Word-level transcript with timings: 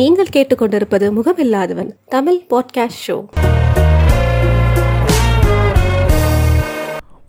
நீங்கள் 0.00 0.32
கேட்டுக்கொண்டிருப்பது 0.32 1.06
முகமில்லாதவன் 1.16 1.90
Tamil 2.08 2.40
podcast 2.50 3.02
show 3.06 3.16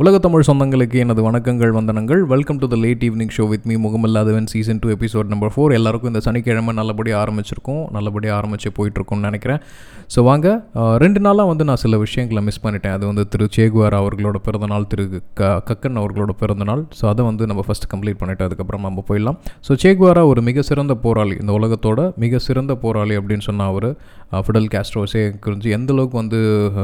உலக 0.02 0.18
தமிழ் 0.24 0.46
சொந்தங்களுக்கு 0.48 0.98
எனது 1.04 1.21
வணக்கங்கள் 1.25 1.73
வந்தனங்கள். 1.78 2.21
Welcome 2.32 2.60
to 2.62 2.68
the 2.73 2.75
late 2.84 3.02
evening 3.07 3.34
show 3.36 3.44
with 3.52 3.66
me 3.70 3.75
முகமில்லாதவன் 3.86 4.48
season 4.52 4.80
two 4.84 4.89
episode 4.93 5.28
number 5.34 5.52
four 5.54 5.75
எல்லாருக்கும் 5.78 6.12
இந்த 6.12 6.21
சனிக்கிழமை 6.28 6.74
நல்லபடியாக 6.78 7.20
ஆரம்பிச்சிருக்கோம் 7.24 7.82
நல்லபடியாக 7.96 8.36
ஆரம்பித்து 8.38 8.70
போயிட்டுருக்கோம்னு 8.78 9.28
நினைக்கிறேன். 9.29 9.60
ஸோ 10.14 10.21
வாங்க 10.29 10.48
ரெண்டு 11.04 11.20
நாளாக 11.25 11.48
வந்து 11.52 11.68
நான் 11.70 11.82
சில 11.84 11.98
விஷயங்களை 12.06 12.43
மிஸ் 12.48 12.61
பண்ணிட்டேன். 12.64 12.96
அது 12.98 13.06
வந்து 13.11 13.25
திரு 13.34 13.48
சேகுவார் 13.57 13.98
அவர்களோட 14.00 14.39
பிறந்தநாள் 14.48 14.88
திரு 14.93 15.06
க 15.42 15.52
கக்கன் 15.70 16.00
அவர்களோட 16.04 16.36
பிறந்தநாள். 16.42 16.82
ஸோ 17.00 17.06
அதை 17.11 17.25
வந்து 17.29 17.50
நம்ம 17.52 17.65
ஃபஸ்ட் 17.68 17.89
கம்ப்ளீட் 17.93 18.20
பண்ணிவிட்டு 18.21 18.47
அதுக்கப்புறம் 18.47 18.86
நம்ம 18.88 19.04
போயிடலாம். 19.11 19.39
ஸோ 19.70 19.78
சேகுவாரா 19.83 20.24
ஒரு 20.32 20.43
மிக 20.50 20.65
சிறந்த 20.71 20.96
போராளி 21.06 21.38
இந்த 21.43 21.54
உலகத்தோட 21.60 22.07
மிக 22.25 22.42
சிறந்த 22.47 22.75
போராளி 22.86 23.18
அப்படின்னு 23.21 23.47
சொன்னால் 23.50 23.74
அவர். 23.75 23.89
ஃபிடல் 24.40 24.68
கேஸ்ட்ரோஸே 24.74 25.21
குறிஞ்சு 25.46 25.70
எந்த 25.78 25.92
அளவுக்கு 25.94 26.18
வந்து 26.21 26.40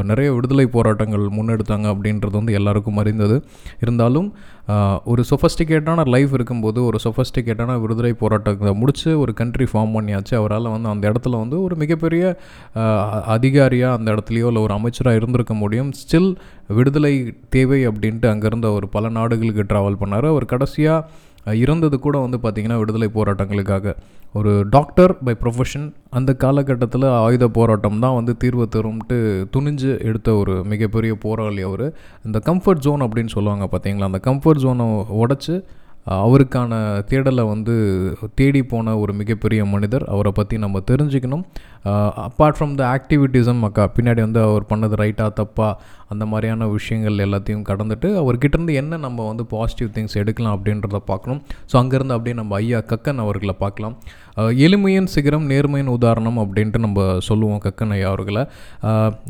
நிறைய 0.10 0.30
விடுதலை 0.36 0.66
போராட்டங்கள் 0.76 1.26
முன்னெடுத்தாங்க 1.38 1.88
அப்படின்றது 1.94 2.36
வந்து 2.40 2.56
எல்லாருக்கும் 2.60 3.00
அறிந்தது. 3.02 3.36
இருந்தாலும் 3.84 4.30
ஒரு 5.12 5.22
சொஃபஸ்டிகேட்டான 5.30 6.06
லைஃப் 6.16 6.34
இருக்கும்போது 6.38 6.80
ஒரு 6.88 6.98
சொஃபஸ்டிகேட்டான 7.04 7.76
விடுதலை 7.84 8.12
போராட்டத்தை 8.24 8.74
முடித்து 8.82 9.12
ஒரு 9.24 9.34
கண்ட்ரி 9.42 9.68
ஃபார்ம் 9.72 9.94
பண்ணியாச்சு 9.98 10.34
அவரால் 10.40 10.74
வந்து 10.74 10.92
அந்த 10.94 11.04
இடத்துல 11.12 11.40
வந்து 11.44 11.60
ஒரு 11.68 11.76
மிகப்பெரிய 11.84 12.24
அதிகாரியாக 13.36 13.98
அந்த 14.00 14.10
இடத்துலையோ 14.16 14.50
இல்லை 14.52 14.64
ஒரு 14.68 14.76
அமைச்சராக 14.80 15.20
இருந்திருக்க 15.22 15.56
முடியும். 15.64 15.92
ஸ்டில் 16.02 16.32
விடுதலை 16.80 17.14
தேவை 17.56 17.80
அப்படின்ட்டு 17.92 18.30
அங்கேருந்து 18.34 18.70
அவர் 18.74 18.88
பல 18.98 19.10
நாடுகளுக்கு 19.20 19.66
ட்ராவல் 19.72 20.00
பண்ணார். 20.04 20.28
அவர் 20.34 20.52
கடைசியாக 20.54 21.06
இறந்தது 21.56 22.00
கூட 22.00 22.18
வந்து 22.18 22.38
பார்த்திங்கன்னா 22.44 22.78
விடுதலை 22.78 23.10
போராட்டங்களுக்காக. 23.14 23.96
ஒரு 24.34 24.66
டாக்டர் 24.70 25.18
பை 25.24 25.36
ப்ரொஃபஷன் 25.42 25.94
அந்த 26.10 26.34
காலகட்டத்தில் 26.34 27.04
ஆயுத 27.04 27.48
போராட்டம் 27.48 28.00
தான் 28.00 28.16
வந்து 28.16 28.38
தீர்வு 28.38 28.68
தரும்ட்டு 28.76 29.48
துணிஞ்சு 29.56 30.02
எடுத்த 30.02 30.36
ஒரு 30.36 30.64
மிகப்பெரிய 30.64 31.16
போராளி 31.16 31.62
அவர். 31.62 31.94
இந்த 32.26 32.42
கம்ஃபர்ட் 32.46 32.80
ஜோன் 32.80 33.02
அப்படின்னு 33.02 33.36
சொல்லுவாங்க 33.38 33.68
பார்த்தீங்களா 33.72 34.10
அந்த 34.12 34.22
கம்ஃபர்ட் 34.24 34.64
ஜோனை 34.66 34.88
உடச்சி 35.24 35.56
அவருக்கான 36.16 36.72
தேடலை 37.10 37.44
வந்து 37.54 37.74
தேடி 38.40 38.62
போன 38.74 38.96
ஒரு 39.04 39.14
மிகப்பெரிய 39.22 39.62
மனிதர். 39.74 40.06
அவரை 40.14 40.32
பற்றி 40.38 40.56
நம்ம 40.64 40.82
தெரிஞ்சுக்கணும். 40.92 41.44
அப்பார்ட் 42.28 42.58
ஃப்ரம் 42.58 42.76
த 42.80 42.84
ஆக்டிவிட்டிசம் 42.96 43.62
அக்கா 43.68 43.84
பின்னாடி 43.98 44.22
வந்து 44.26 44.40
அவர் 44.48 44.70
பண்ணது 44.72 44.96
ரைட்டாக 45.02 45.32
தப்பா 45.40 45.68
அந்த 46.14 46.24
மாதிரியான 46.32 46.68
விஷயங்கள் 46.76 47.24
எல்லாத்தையும் 47.26 47.66
கடந்துட்டு 47.70 48.10
அவர்கிட்டருந்து 48.22 48.74
என்ன 48.82 48.98
நம்ம 49.06 49.26
வந்து 49.30 49.44
பாசிட்டிவ் 49.54 49.90
திங்ஸ் 49.96 50.18
எடுக்கலாம் 50.22 50.56
அப்படின்றத 50.58 51.02
பார்க்கணும். 51.12 51.42
ஸோ 51.72 51.76
அங்கேருந்து 51.82 52.16
அப்படியே 52.18 52.38
நம்ம 52.42 52.56
ஐயா 52.62 52.80
கக்கன் 52.92 53.24
அவர்களை 53.26 53.56
பார்க்கலாம். 53.64 53.96
எளிமையின் 54.38 55.10
சிகரம் 55.14 55.46
நேர்மையின் 55.50 55.92
உதாரணம் 55.96 56.38
அப்படின்ட்டு 56.42 56.80
நம்ம 56.86 57.06
சொல்லுவோம் 57.28 57.62
கக்கன் 57.64 57.94
ஐயா 57.96 58.08
அவர்களை. 58.12 58.44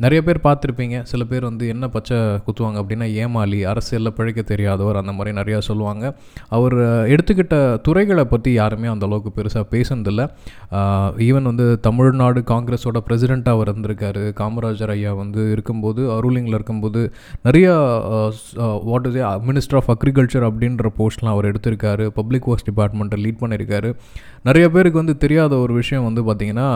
நிறைய 0.04 0.20
பேர் 0.28 0.40
பார்த்துருப்பீங்க. 0.48 0.98
சில 1.12 1.24
பேர் 1.32 1.48
வந்து 1.50 1.68
என்ன 1.74 1.86
பச்சை 1.96 2.18
குத்துவாங்க 2.48 2.78
அப்படின்னா 2.82 3.08
ஏமாளி 3.24 3.60
அரசியலில் 3.72 4.16
பிழைக்க 4.18 4.42
தெரியாதவர் 4.52 5.00
அந்த 5.02 5.14
மாதிரி 5.18 5.36
நிறையா 5.40 5.60
சொல்லுவாங்க. 5.70 6.14
அவர் 6.58 6.76
எடுத்துக்கிட்ட 7.14 7.56
துறைகளை 7.88 8.26
பற்றி 8.34 8.52
யாருமே 8.60 8.88
அந்த 8.94 9.08
அளவுக்கு 9.10 9.32
பெருசாக 9.38 9.66
பேசுனதில்லை. 9.76 10.26
ஈவன் 11.28 11.50
வந்து 11.52 11.68
தமிழ்நாடு 11.88 12.44
காங்கிரஸோட 12.54 12.98
பிரசிடெண்ட்டாக 13.08 13.58
அவர் 13.58 13.72
இருந்திருக்காரு. 13.74 14.26
காமராஜர் 14.42 14.94
ஐயா 14.98 15.14
வந்து 15.14 15.42
இருக்கும்போது 15.52 16.02
ரூலிங்கில் 16.26 16.58
இருக்கும்போது 16.58 17.02
நிறையா 17.48 17.74
what 18.90 19.08
is 19.10 19.18
minister 19.50 19.80
of 19.82 19.90
agriculture 19.96 20.48
அப்படின்ற 20.50 20.92
போஸ்ட்லாம் 21.00 21.34
அவர் 21.36 21.50
எடுத்திருக்காரு. 21.52 22.08
பப்ளிக் 22.20 22.50
ஒர்க்ஸ் 22.50 22.68
டிபார்ட்மெண்ட்டை 22.70 23.20
லீட் 23.26 23.42
பண்ணியிருக்காரு. 23.42 23.92
நிறைய 24.48 24.66
பேருக்கு 24.70 25.02
வந்து 25.02 25.16
தெரியாத 25.18 25.54
ஒரு 25.58 25.74
விஷயம் 25.74 26.06
வந்து 26.08 26.22
பார்த்திங்கன்னா 26.28 26.70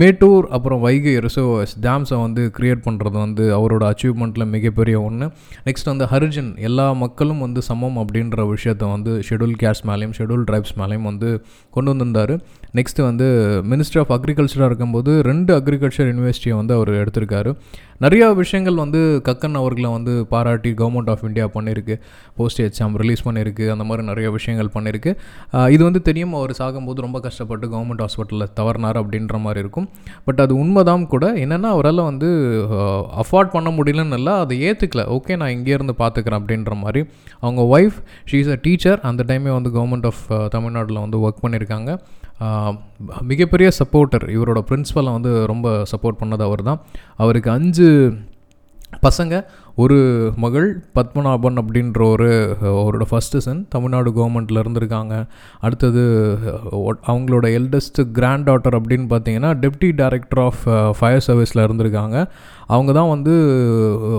மேட்டூர் 0.00 0.46
அப்புறம் 0.56 0.80
வைகை 0.80 1.14
ரிசர்வர்ஸ் 1.26 1.74
டேம்ஸை 1.86 2.18
வந்து 2.24 2.42
கிரியேட் 2.58 2.84
பண்ணுறது 2.86 3.16
வந்து 3.24 3.44
அவரோட 3.58 3.84
அச்சீவ்மெண்ட்டில் 3.92 4.46
மிகப்பெரிய 4.54 4.96
ஒன்று 5.02 5.28
நெக்ஸ்ட் 5.68 5.90
வந்து 5.92 6.08
ஹரிஜன் 6.12 6.50
எல்லா 6.68 6.86
மக்களும் 7.04 7.42
வந்து 7.46 7.62
சமம் 7.70 7.98
அப்படின்ற 8.02 8.46
விஷயத்த 8.54 8.90
வந்து 8.94 9.14
ஷெடியூல் 9.28 9.56
கேஸ்ட் 9.62 9.86
மேலேயும் 9.90 10.14
ஷெடியூல் 10.18 10.44
ட்ரைப்ஸ் 10.50 10.74
மேலேயும் 10.80 11.08
வந்து 11.10 11.30
கொண்டு 11.70 11.90
வந்திருந்தார். 11.90 12.34
நெக்ஸ்ட்டு 12.76 13.02
வந்து 13.08 13.26
மினிஸ்ட்ரி 13.70 13.98
ஆஃப் 14.02 14.12
அக்ரிகல்ச்சராக 14.16 14.68
இருக்கும்போது 14.70 15.10
ரெண்டு 15.28 15.50
அக்ரிகல்ச்சர் 15.58 16.08
யூனிவர்சிட்டியை 16.10 16.56
வந்து 16.60 16.74
அவர் 16.74 16.90
எடுத்திருக்காரு. 17.00 17.52
நிறையா 18.04 18.26
விஷயங்கள் 18.40 18.76
வந்து 18.82 19.00
கக்கன் 19.28 19.56
அவர்களை 19.60 19.88
வந்து 19.94 20.12
பாராட்டி 20.32 20.70
கவர்மெண்ட் 20.80 21.10
ஆஃப் 21.12 21.24
இந்தியா 21.28 21.46
பண்ணியிருக்கு 21.54 21.94
போஸ்ட் 22.38 22.60
எக்ஸாம் 22.66 22.94
ரிலீஸ் 23.02 23.22
பண்ணியிருக்கு 23.28 23.64
அந்த 23.74 23.84
மாதிரி 23.88 24.02
நிறைய 24.06 24.28
விஷயங்கள் 24.36 24.70
பண்ணியிருக்கு 24.74 25.12
இது 25.74 25.82
வந்து 25.88 26.02
தெரியும் 26.08 26.34
அவர் 26.40 26.52
சாகும்போது 26.58 27.04
ரொம்ப 27.06 27.20
கஷ்டப்பட்டு 27.26 27.66
கவர்மெண்ட் 27.72 28.02
ஹாஸ்பிட்டலில் 28.04 28.52
தவறினார் 28.60 29.00
அப்படின்ற 29.02 29.40
மாதிரி 29.46 29.62
இருக்கும். 29.64 29.88
பட் 30.26 30.42
அது 30.44 30.54
உண்மைதான் 30.62 31.06
கூட. 31.14 31.32
என்னென்னா 31.44 31.70
அவரால் 31.76 32.02
வந்து 32.10 32.28
அஃபோர்ட் 33.24 33.52
பண்ண 33.56 33.70
முடியலன்னு 33.78 34.18
இல்லை 34.20 34.34
அதை 34.44 34.58
ஏற்றுக்கல 34.68 35.04
ஓகே 35.16 35.36
நான் 35.42 35.54
இங்கேருந்து 35.56 35.96
பார்த்துக்கிறேன் 36.02 36.40
அப்படின்ற 36.42 36.76
மாதிரி. 36.84 37.02
அவங்க 37.44 37.62
wife 37.74 37.98
she 38.30 38.38
is 38.44 38.52
a 38.56 38.58
teacher 38.68 39.02
அந்த 39.10 39.24
டைமே 39.32 39.52
வந்து 39.58 39.72
கவர்மெண்ட் 39.78 40.08
ஆஃப் 40.12 40.24
தமிழ்நாட்டில் 40.56 41.04
வந்து 41.04 41.20
ஒர்க் 41.26 41.44
பண்ணியிருக்காங்க 41.44 41.90
மிகப்பெரிய 43.22 43.70
சப்போர்ட்டர். 43.78 44.26
இவரோட 44.36 44.60
பிரின்ஸ்பலை 44.70 45.12
வந்து 45.12 45.46
ரொம்ப 45.46 45.82
சப்போர்ட் 45.92 46.20
பண்ணது 46.20 46.42
அவர் 46.42 46.62
தான் 46.62 46.80
அவருக்கு 47.16 47.50
அஞ்சு 47.50 48.14
பசங்க 49.02 49.34
ஒரு 49.82 49.96
மகள் 50.42 50.68
பத்மநாபன் 50.96 51.58
அப்படின்ற 51.60 52.00
ஒரு 52.14 52.28
அவரோட 52.70 53.04
ஃபஸ்ட்டு 53.10 53.42
சன் 53.44 53.60
தமிழ்நாடு 53.74 54.10
கவர்மெண்ட்டில் 54.16 54.60
இருந்திருக்காங்க. 54.62 55.14
அடுத்தது 55.66 56.02
அவங்களோட 57.10 57.46
எல்டஸ்ட் 57.58 58.00
கிராண்ட் 58.16 58.46
டாட்டர் 58.50 58.76
அப்படின்னு 58.78 59.06
பார்த்தீங்கன்னா 59.12 59.50
டெப்டி 59.64 59.90
டைரக்டர் 60.00 60.42
ஆஃப் 60.46 60.62
ஃபயர் 61.00 61.26
சர்வீஸில் 61.28 61.64
இருந்திருக்காங்க. 61.66 62.16
அவங்க 62.74 62.90
தான் 62.98 63.10
வந்து 63.12 63.34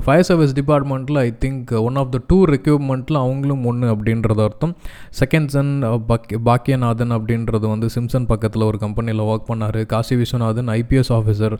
ஃபயர் 0.06 0.28
சர்வீஸ் 0.30 0.54
டிபார்ட்மெண்ட்டில் 0.60 1.20
I 1.26 1.28
think 1.44 1.74
one 1.88 2.00
of 2.04 2.14
the 2.16 2.22
two 2.30 2.38
ரெக்யூப்மெண்ட்டில் 2.54 3.20
அவங்களும் 3.24 3.66
ஒன்று 3.72 3.90
அப்படின்றது 3.96 4.42
அர்த்தம். 4.48 4.74
செகண்ட் 5.20 5.52
சன் 5.56 5.74
பாக்கிய 6.12 6.40
பாக்கியநாதன் 6.50 7.14
அப்படின்றது 7.18 7.66
வந்து 7.74 7.90
சிம்சன் 7.98 8.30
பக்கத்தில் 8.32 8.68
ஒரு 8.70 8.80
கம்பெனியில் 8.86 9.26
ஒர்க் 9.34 9.48
பண்ணார். 9.52 9.80
Kasi 9.94 10.16
Viswanathan 10.22 10.72
IPS 10.80 11.14
officer 11.20 11.58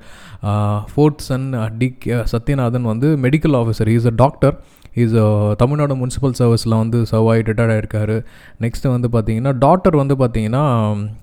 fourth 0.94 1.28
son 1.30 1.48
T 1.82 1.90
Sathyanathan 2.34 2.90
வந்து 2.94 3.10
medical 3.28 3.58
officer 3.62 3.89
is 3.96 4.06
a 4.06 4.16
doctor 4.16 4.56
is 4.96 5.16
Tamil Nadu 5.58 5.96
municipal 5.96 6.34
சர்வீஸில் 6.40 6.78
வந்து 6.78 7.06
சர்வ் 7.12 7.30
ஆகி 7.30 7.42
ரிட்டையர்ட் 7.42 7.74
ஆகிருக்காரு 7.76 8.24
நெக்ஸ்ட்டு 8.62 8.94
வந்து 8.96 9.08
பார்த்தீங்கன்னா 9.14 9.58
டாக்டர் 9.58 9.96
வந்து 9.96 10.16
பார்த்தீங்கன்னா 10.16 10.64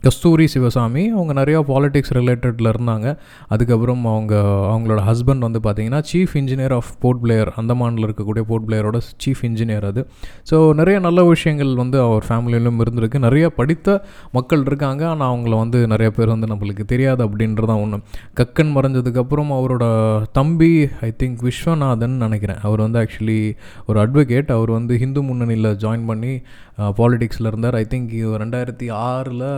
கஸ்தூரி 0.01 0.47
சிவசாமி. 0.47 1.09
அவங்க 1.09 1.33
நிறையா 1.33 1.61
பாலிடிக்ஸ் 1.73 2.15
ரிலேட்டடில் 2.15 2.73
இருந்தாங்க. 2.77 3.17
அதுக்கப்புறம் 3.49 4.05
அவங்க 4.05 4.35
அவங்களோட 4.75 5.01
ஹஸ்பண்ட் 5.11 5.39
வந்து 5.39 5.61
பார்த்தீங்கன்னா 5.63 6.03
chief 6.13 6.35
engineer 6.35 6.75
of 6.75 6.91
Port 6.99 7.21
Blair 7.21 7.53
அந்தமானில் 7.57 8.07
இருக்கக்கூடிய 8.07 8.41
போர்ட் 8.41 8.73
பிளேயரோட 8.73 9.01
சீஃப் 9.25 9.43
இன்ஜினியர் 9.43 9.85
அது. 9.85 10.07
ஸோ 10.51 10.75
நிறைய 10.75 11.01
நல்ல 11.01 11.25
விஷயங்கள் 11.25 11.75
வந்து 11.75 12.01
அவர் 12.01 12.25
ஃபேமிலியிலும் 12.29 12.81
இருந்திருக்கு. 12.85 13.19
நிறைய 13.19 13.51
படித்த 13.51 14.05
மக்கள் 14.33 14.63
இருக்காங்க. 14.67 15.09
ஆனால் 15.09 15.37
அவங்கள 15.37 15.57
வந்து 15.57 15.87
நிறைய 15.87 16.11
பேர் 16.11 16.29
வந்து 16.29 16.47
நம்மளுக்கு 16.47 16.85
தெரியாது 16.85 17.29
அப்படின்றதான் 17.29 17.83
ஒன்று 17.83 17.99
கக்கன் 18.41 18.75
மறைஞ்சதுக்கப்புறம் 18.77 19.51
அவரோட 19.59 19.85
தம்பி 20.33 20.89
ஐ 21.01 21.15
திங்க் 21.23 21.39
விஸ்வநாதன் 21.47 22.17
நினைக்கிறேன். 22.25 22.59
அவர் 22.63 22.81
வந்து 22.81 22.99
ஆக்சுவலி 23.03 23.56
ஒரு 23.87 23.99
அட்வொகேட் 24.05 24.51
அவர் 24.51 24.71
வந்து 24.71 24.97
ஹிந்து 24.97 25.23
முன்னணியில் 25.23 25.71
ஜாயின் 25.85 26.07
பண்ணி 26.07 26.33
uh, 26.81 26.93
பாலிடிக்ஸில் 27.01 27.51
இருந்தார். 27.53 27.75
ஐ 27.75 27.87
திங்க் 27.95 28.15
ரெண்டாயிரத்தி 28.45 28.89
ஆறில் 29.07 29.49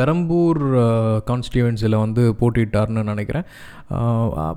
பெரம்பூர் 0.00 0.66
கான்ஸ்டியூவன்சியில் 1.26 1.98
வந்து 1.98 2.34
போட்டிட்டார்னு 2.40 3.04
நினைக்கிறேன். 3.04 3.42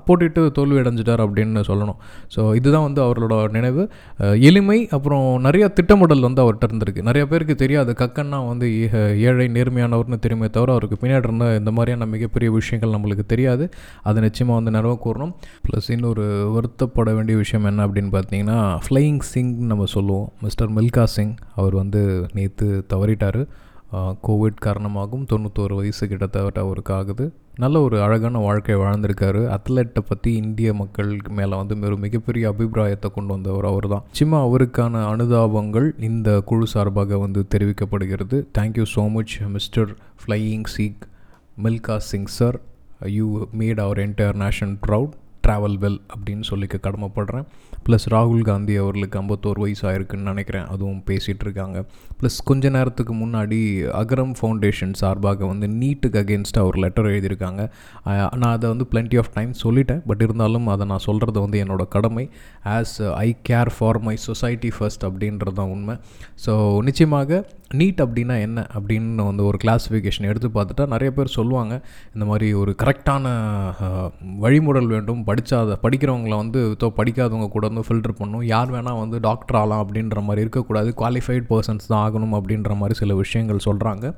போட்டிட்டு 0.06 0.50
தோல்வி 0.50 0.76
அடைஞ்சிட்டார் 0.76 1.24
அப்படின்னு 1.26 1.62
சொல்லணும். 1.68 1.96
ஸோ 2.36 2.54
இதுதான் 2.54 2.82
வந்து 2.82 3.02
அவரோட 3.02 3.50
நினைவு. 3.50 3.90
எளிமை 4.18 4.88
அப்புறம் 4.88 5.40
நிறைய 5.40 5.68
திட்டமிடல் 5.68 6.20
வந்து 6.20 6.42
அவர்கிட்ட 6.42 6.64
இருந்திருக்கு. 6.66 7.02
நிறைய 7.02 7.26
பேருக்கு 7.26 7.54
தெரியாது 7.54 7.94
கக்கன்னா 7.98 8.46
வந்து 8.46 8.82
ஏ- 8.82 9.20
ஏழை 9.20 9.46
நேர்மையானவர்னு 9.46 10.18
தெரியுமே 10.18 10.48
தவிர 10.50 10.72
அவருக்கு 10.72 11.06
பின்னாடி 11.06 11.18
இருந்த 11.18 11.56
இந்த 11.58 11.70
மாதிரியான 11.70 12.10
மிகப்பெரிய 12.10 12.50
விஷயங்கள் 12.50 13.00
நம்மளுக்கு 13.00 13.26
தெரியாது. 13.26 13.68
அது 14.02 14.20
நிச்சயமாக 14.20 14.62
வந்து 14.62 14.80
நினைவு 14.80 15.02
கூறணும். 15.04 15.32
ப்ளஸ் 15.70 15.92
இன்னொரு 15.92 16.50
வருத்தப்பட 16.50 17.14
வேண்டிய 17.14 17.38
விஷயம் 17.38 17.66
என்ன 17.66 17.86
அப்படின்னு 17.86 18.20
பார்த்தீங்கன்னா 18.20 18.78
ஃப்ளையிங் 18.88 19.20
சிங் 19.20 19.66
நம்ம 19.66 19.84
சொல்லுவோம். 19.84 20.32
மிஸ்டர் 20.40 20.72
மில்கா 20.72 21.04
சிங் 21.04 21.34
அவர் 21.54 21.74
வந்து 21.74 22.26
நேற்று 22.32 22.86
தவறிட்டார். 22.94 23.46
கோவிட் 24.26 24.64
காரணமாகவும் 24.66 25.26
தொண்ணூத்தோரு 25.30 25.74
வயசு 25.80 26.04
கிட்டத்தட்ட 26.08 26.60
அவருக்கு 26.60 26.94
ஆகுது 26.94 27.24
நல்ல 27.62 27.80
ஒரு 27.80 27.96
அழகான 28.02 28.38
வாழ்க்கை 28.38 28.74
வாழ்ந்திருக்காரு. 28.74 29.42
அத்லெட்டை 29.56 30.02
பற்றி 30.06 30.30
இந்திய 30.36 30.74
மக்கள் 30.74 31.10
மேலே 31.38 31.54
வந்து 31.56 31.74
ஒரு 31.90 31.96
மிகப்பெரிய 31.96 32.48
அபிப்பிராயத்தை 32.52 33.10
கொண்டு 33.10 33.32
வந்தவர் 33.32 33.64
அவர் 33.64 33.88
தான் 33.88 34.04
சிம்மா 34.18 34.38
அவருக்கான 34.46 35.02
அனுதாபங்கள் 35.10 35.88
இந்த 36.08 36.40
குழு 36.40 36.66
சார்பாக 36.66 37.18
வந்து 37.18 37.46
தெரிவிக்கப்படுகிறது. 37.54 38.38
Thank you 38.58 38.86
so 38.94 39.04
much 39.10 39.36
mister 39.56 39.92
flying 40.22 40.68
Sikh 40.76 41.04
Milkha 41.66 41.96
Singh 41.96 42.32
sir 42.38 42.58
you 43.18 43.46
made 43.60 43.80
our 43.80 43.98
entire 43.98 44.40
nation 44.44 44.74
proud 44.86 45.14
travel 45.46 45.78
well 45.84 46.00
அப்படின்னு 46.14 46.44
சொல்லிக்க 46.50 46.76
கடமைப்படுறேன். 46.88 47.46
ப்ளஸ் 47.88 48.06
ராகுல் 48.10 48.44
காந்தி 48.48 48.76
அவர்களுக்கு 48.76 49.20
ஐம்பத்தோரு 49.20 49.60
வயசு 49.64 49.84
ஆயிருக்குன்னு 49.90 50.30
நினைக்கிறேன். 50.30 50.66
அதுவும் 50.74 51.02
பேசிகிட்டு 51.10 51.44
இருக்காங்க 51.46 51.78
ப்ளஸ் 52.20 52.38
கொஞ்ச 52.44 52.68
நேரத்துக்கு 52.68 53.14
முன்னாடி 53.14 53.58
அகரம் 54.00 54.32
ஃபவுண்டேஷன் 54.40 54.94
சார்பாக 55.00 55.46
வந்து 55.46 55.66
நீட்டுக்கு 55.80 56.20
அகேன்ஸ்டாக 56.22 56.68
ஒரு 56.70 56.78
லெட்டர் 56.84 57.06
எழுதியிருக்காங்க. 57.06 57.62
நான் 58.42 58.54
அதை 58.56 58.68
வந்து 58.72 58.86
பிளென்டி 58.92 59.18
ஆஃப் 59.22 59.32
டைம் 59.34 59.52
சொல்லிட்டேன். 59.64 60.02
பட் 60.06 60.22
இருந்தாலும் 60.26 60.66
அதை 60.74 60.86
நான் 60.86 61.04
சொல்கிறது 61.08 61.40
வந்து 61.40 61.60
என்னோட 61.64 61.86
கடமை. 61.88 62.24
As 62.64 63.12
I 63.12 63.36
care 63.48 63.70
for 63.78 63.98
my 63.98 64.16
society 64.16 64.70
first 64.78 65.04
அப்படின்றது 65.04 65.52
தான் 65.52 65.68
உண்மை. 65.68 65.96
ஸோ 66.46 66.82
நிச்சயமாக 66.82 67.50
நீட் 67.74 68.00
அப்படின்னா 68.04 68.40
என்ன? 68.40 68.66
அப்படின்னு 68.78 69.14
வந்து 69.14 69.44
ஒரு 69.44 69.58
கிளாஸிஃபிகேஷன் 69.64 70.28
எடுத்து 70.30 70.48
பார்த்துட்டா 70.48 70.86
நிறைய 70.86 71.12
பேர் 71.12 71.26
சொல்லுவாங்க. 71.26 71.84
இந்த 72.14 72.24
மாதிரி 72.24 72.52
ஒரு 72.52 72.74
கரெக்டான 72.82 73.32
வழிமுறை 74.38 74.86
வேண்டும். 74.86 75.24
படித்தாத 75.24 75.78
படிக்கிறவங்கள 75.82 76.36
வந்து 76.36 76.76
தோ 76.80 76.90
படிக்காதவங்க 76.96 77.48
கூட 77.48 77.68
வந்து 77.68 77.86
ஃபில்டர் 77.88 78.18
பண்ணணும். 78.18 78.44
யார் 78.44 78.72
வேணால் 78.72 78.98
வந்து 78.98 79.20
டாக்டர் 79.20 79.56
ஆகலாம் 79.56 79.88
அப்படின்ற 79.88 80.22
மாதிரி 80.22 80.40
இருக்கக்கூடாது. 80.40 80.94
குவாலிஃபைட் 80.96 81.48
பர்சன்ஸ் 81.52 81.86
தான் 81.86 82.10
ஆகணும் 82.10 82.36
அப்படின்ற 82.40 82.76
மாதிரி 82.76 82.98
சில 82.98 83.14
விஷயங்கள் 83.14 83.66
சொல்கிறாங்க 83.68 84.14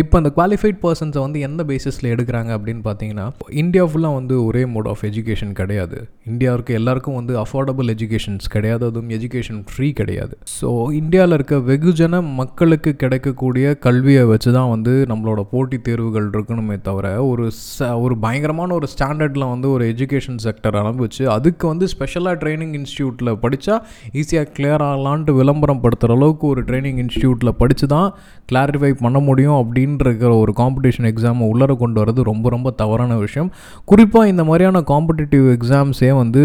இப்போ 0.00 0.16
அந்த 0.18 0.30
குவாலிஃபைட் 0.36 0.78
பர்சன்ஸை 0.82 1.20
வந்து 1.22 1.38
எந்த 1.46 1.62
பேசிஸில் 1.70 2.06
எடுக்கிறாங்க 2.12 2.50
அப்படின்னு 2.56 2.82
பார்த்தீங்கன்னா 2.86 3.24
இந்தியா 3.62 3.82
ஃபுல்லாக 3.88 4.16
வந்து 4.18 4.34
ஒரே 4.44 4.62
மோட் 4.74 4.86
ஆஃப் 4.92 5.02
எஜுகேஷன் 5.08 5.50
கிடையாது. 5.58 5.96
இந்தியாவுக்கு 6.30 6.72
எல்லாருக்கும் 6.78 7.16
வந்து 7.18 7.32
அஃபோர்டபுள் 7.42 7.90
எஜுகேஷன்ஸ் 7.94 8.46
கிடையாது 8.54 8.82
அதுவும் 8.88 9.10
எஜுகேஷன் 9.16 9.58
ஃப்ரீ 9.70 9.88
கிடையாது. 10.00 10.34
ஸோ 10.54 10.68
இந்தியாவில் 11.00 11.36
இருக்க 11.38 11.56
வெகுஜன 11.70 12.20
மக்களுக்கு 12.40 12.92
கிடைக்கக்கூடிய 13.02 13.74
கல்வியை 13.86 14.22
வச்சு 14.32 14.50
தான் 14.58 14.70
வந்து 14.74 14.94
நம்மளோட 15.12 15.42
போட்டித் 15.52 15.84
தேர்வுகள் 15.88 16.28
இருக்கணுமே 16.34 16.78
தவிர 16.88 17.10
ஒரு 17.32 17.44
ச 17.58 17.90
ஒரு 18.04 18.16
பயங்கரமான 18.24 18.74
ஒரு 18.78 18.88
ஸ்டாண்டர்டில் 18.94 19.46
வந்து 19.52 19.68
ஒரு 19.74 19.84
எஜுகேஷன் 19.92 20.40
செக்டர் 20.46 20.80
அனுபவிச்சு 20.82 21.22
அதுக்கு 21.36 21.66
வந்து 21.72 21.88
ஸ்பெஷலாக 21.94 22.36
ட்ரைனிங் 22.42 22.74
இன்ஸ்டியூட்டில் 22.80 23.32
படித்தா 23.44 23.76
ஈஸியாக 24.22 24.50
கிளியர் 24.56 24.86
ஆகலான்ட்டு 24.88 25.36
விளம்பரம் 25.40 25.84
படுத்துகிற 25.84 26.18
அளவுக்கு 26.18 26.46
ஒரு 26.54 26.64
ட்ரைனிங் 26.70 27.02
இன்ஸ்டியூட்டில் 27.04 27.56
படித்து 27.62 27.88
தான் 27.94 28.10
கிளாரிஃபை 28.52 28.92
பண்ண 29.04 29.18
முடியும் 29.28 29.58
அப்படி 29.60 29.80
அப்படின்ற 29.82 30.34
ஒரு 30.42 30.52
காம்படிஷன் 30.60 31.06
எக்ஸாமை 31.10 31.44
உள்ளர 31.52 31.72
கொண்டு 31.82 31.98
வரது 32.00 32.20
ரொம்ப 32.30 32.46
ரொம்ப 32.54 32.68
தவறான 32.80 33.12
விஷயம். 33.22 33.48
குறிப்பாக 33.90 34.30
இந்த 34.32 34.42
மாதிரியான 34.48 34.80
காம்படிட்டிவ் 34.90 35.46
எக்ஸாம்ஸே 35.56 36.10
வந்து 36.20 36.42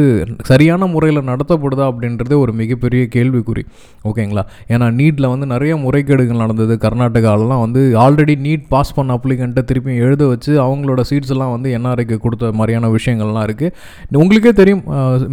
சரியான 0.49 0.87
முறையில் 0.93 1.21
நடத்தப்படுதா 1.29 1.85
அப்படின்றதே 1.91 2.35
ஒரு 2.43 2.51
மிகப்பெரிய 2.61 3.03
கேள்விக்குறி. 3.15 3.63
ஓகேங்களா? 4.09 4.43
ஏன்னா 4.73 4.87
நீட்டில் 4.99 5.29
வந்து 5.33 5.47
நிறைய 5.53 5.73
முறைகேடுகள் 5.85 6.41
நடந்தது. 6.43 6.73
கர்நாடகாலலாம் 6.85 7.61
வந்து 7.65 7.81
ஆல்ரெடி 8.05 8.35
நீட் 8.47 8.65
பாஸ் 8.73 8.95
பண்ண 8.97 9.17
அப்ளிகண்ட்டை 9.19 9.63
திருப்பியும் 9.71 10.01
எழுத 10.07 10.23
வச்சு 10.33 10.51
அவங்களோட 10.65 11.01
சீட்ஸ் 11.11 11.33
எல்லாம் 11.35 11.53
வந்து 11.55 11.69
என்ஆர்ஐக்கு 11.79 12.17
கொடுத்த 12.25 12.51
மாதிரியான 12.61 12.91
விஷயங்கள்லாம் 12.97 13.45
இருக்குது 13.49 14.17
உங்களுக்கே 14.23 14.53
தெரியும் 14.61 14.83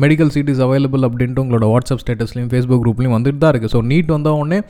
மெடிக்கல் 0.04 0.32
சீட் 0.36 0.52
இஸ் 0.54 0.62
அவைலபிள் 0.68 1.04
அப்படின்ட்டு 1.10 1.42
உங்களோட 1.44 1.66
வாட்ஸ்அப் 1.72 2.02
ஸ்டேட்டஸ்லையும் 2.04 2.50
ஃபேஸ்புக் 2.52 2.82
குரூப்லையும் 2.84 3.16
வந்துட்டு 3.18 3.40
தான் 3.44 3.52
இருக்குது 3.54 3.74
ஸோ 3.76 3.82
நீட் 3.92 4.14
வந்த 4.16 4.30
உடனே 4.40 4.60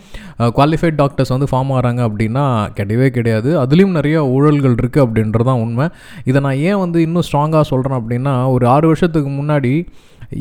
குவாலிஃபைட் 0.58 0.98
டாக்டர்ஸ் 1.02 1.32
வந்து 1.34 1.48
ஃபார்ம் 1.52 1.72
ஆகிறாங்க 1.76 2.00
அப்படின்னா 2.08 2.44
கிடையவே 2.78 3.08
கிடையாது. 3.10 3.22
கிடையாது. 3.24 3.50
அதுலேயும் 3.62 3.98
நிறைய 3.98 4.18
ஊழல்கள் 4.36 4.78
இருக்குது 4.82 5.04
அப்படின்றதான் 5.06 5.60
உண்மை. 5.64 5.88
இதை 6.24 6.40
நான் 6.40 6.62
ஏன் 6.68 6.82
வந்து 6.84 7.00
இன்னும் 7.02 7.28
ஸ்ட்ராங்காக 7.28 7.66
சொல்கிறேன் 7.72 7.98
அப்படின்னா 7.98 8.34
ஒரு 8.50 8.66
ஆறு 8.76 8.86
வருஷத்துக்கு 8.86 9.30
முன்னாடி 9.30 9.74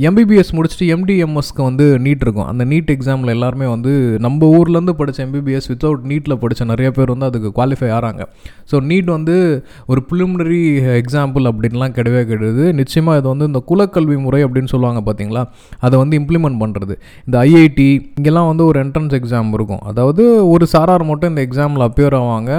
எம்பிபிஎஸ் 0.07 0.51
முடிச்சுட்டு 0.57 0.85
எம்டிஎம்எஸ்க்கு 0.95 1.61
வந்து 1.67 1.85
நீட் 2.05 2.23
இருக்கும். 2.25 2.47
அந்த 2.51 2.63
நீட் 2.71 2.91
எக்ஸாமில் 2.95 3.31
எல்லாருமே 3.35 3.67
வந்து 3.73 3.91
நம்ம 4.25 4.47
ஊர்லேருந்து 4.57 4.93
படித்த 4.99 5.19
எம்பிபிஎஸ் 5.25 5.67
வித்தவுட் 5.71 6.03
நீட்டில் 6.11 6.37
படித்த 6.43 6.67
நிறைய 6.71 6.89
பேர் 6.97 7.11
வந்து 7.13 7.27
அதுக்கு 7.29 7.49
குவாலிஃபை 7.57 7.89
ஆகிறாங்க 7.97 8.21
ஸோ 8.71 8.75
நீட் 8.89 9.09
வந்து 9.15 9.35
ஒரு 9.91 10.01
ப்ரிலிமினரி 10.09 10.61
எக்ஸாம்பிள் 11.01 11.49
அப்படின்லாம் 11.51 11.95
கிடையவே 11.97 12.23
கிடையாது. 12.31 12.63
நிச்சயமாக 12.79 13.19
இது 13.21 13.27
வந்து 13.33 13.47
இந்த 13.51 13.61
குலக்கல்வி 13.71 14.17
முறை 14.25 14.41
அப்படின்னு 14.47 14.71
சொல்லுவாங்க 14.73 15.01
பார்த்தீங்களா 15.07 15.43
அதை 15.85 15.95
வந்து 16.03 16.15
இம்ப்ளிமெண்ட் 16.21 16.59
பண்ணுறது 16.63 16.95
இந்த 17.25 17.35
ஐஐடி 17.49 17.87
இங்கெல்லாம் 18.17 18.49
வந்து 18.51 18.65
ஒரு 18.69 18.79
என்ட்ரன்ஸ் 18.85 19.15
எக்ஸாம் 19.19 19.51
இருக்கும். 19.59 19.83
அதாவது 19.91 20.23
ஒரு 20.53 20.67
சாரார் 20.73 21.05
மட்டும் 21.11 21.31
இந்த 21.33 21.43
எக்ஸாமில் 21.47 21.85
அப்பியர் 21.87 22.17
ஆவாங்க. 22.21 22.51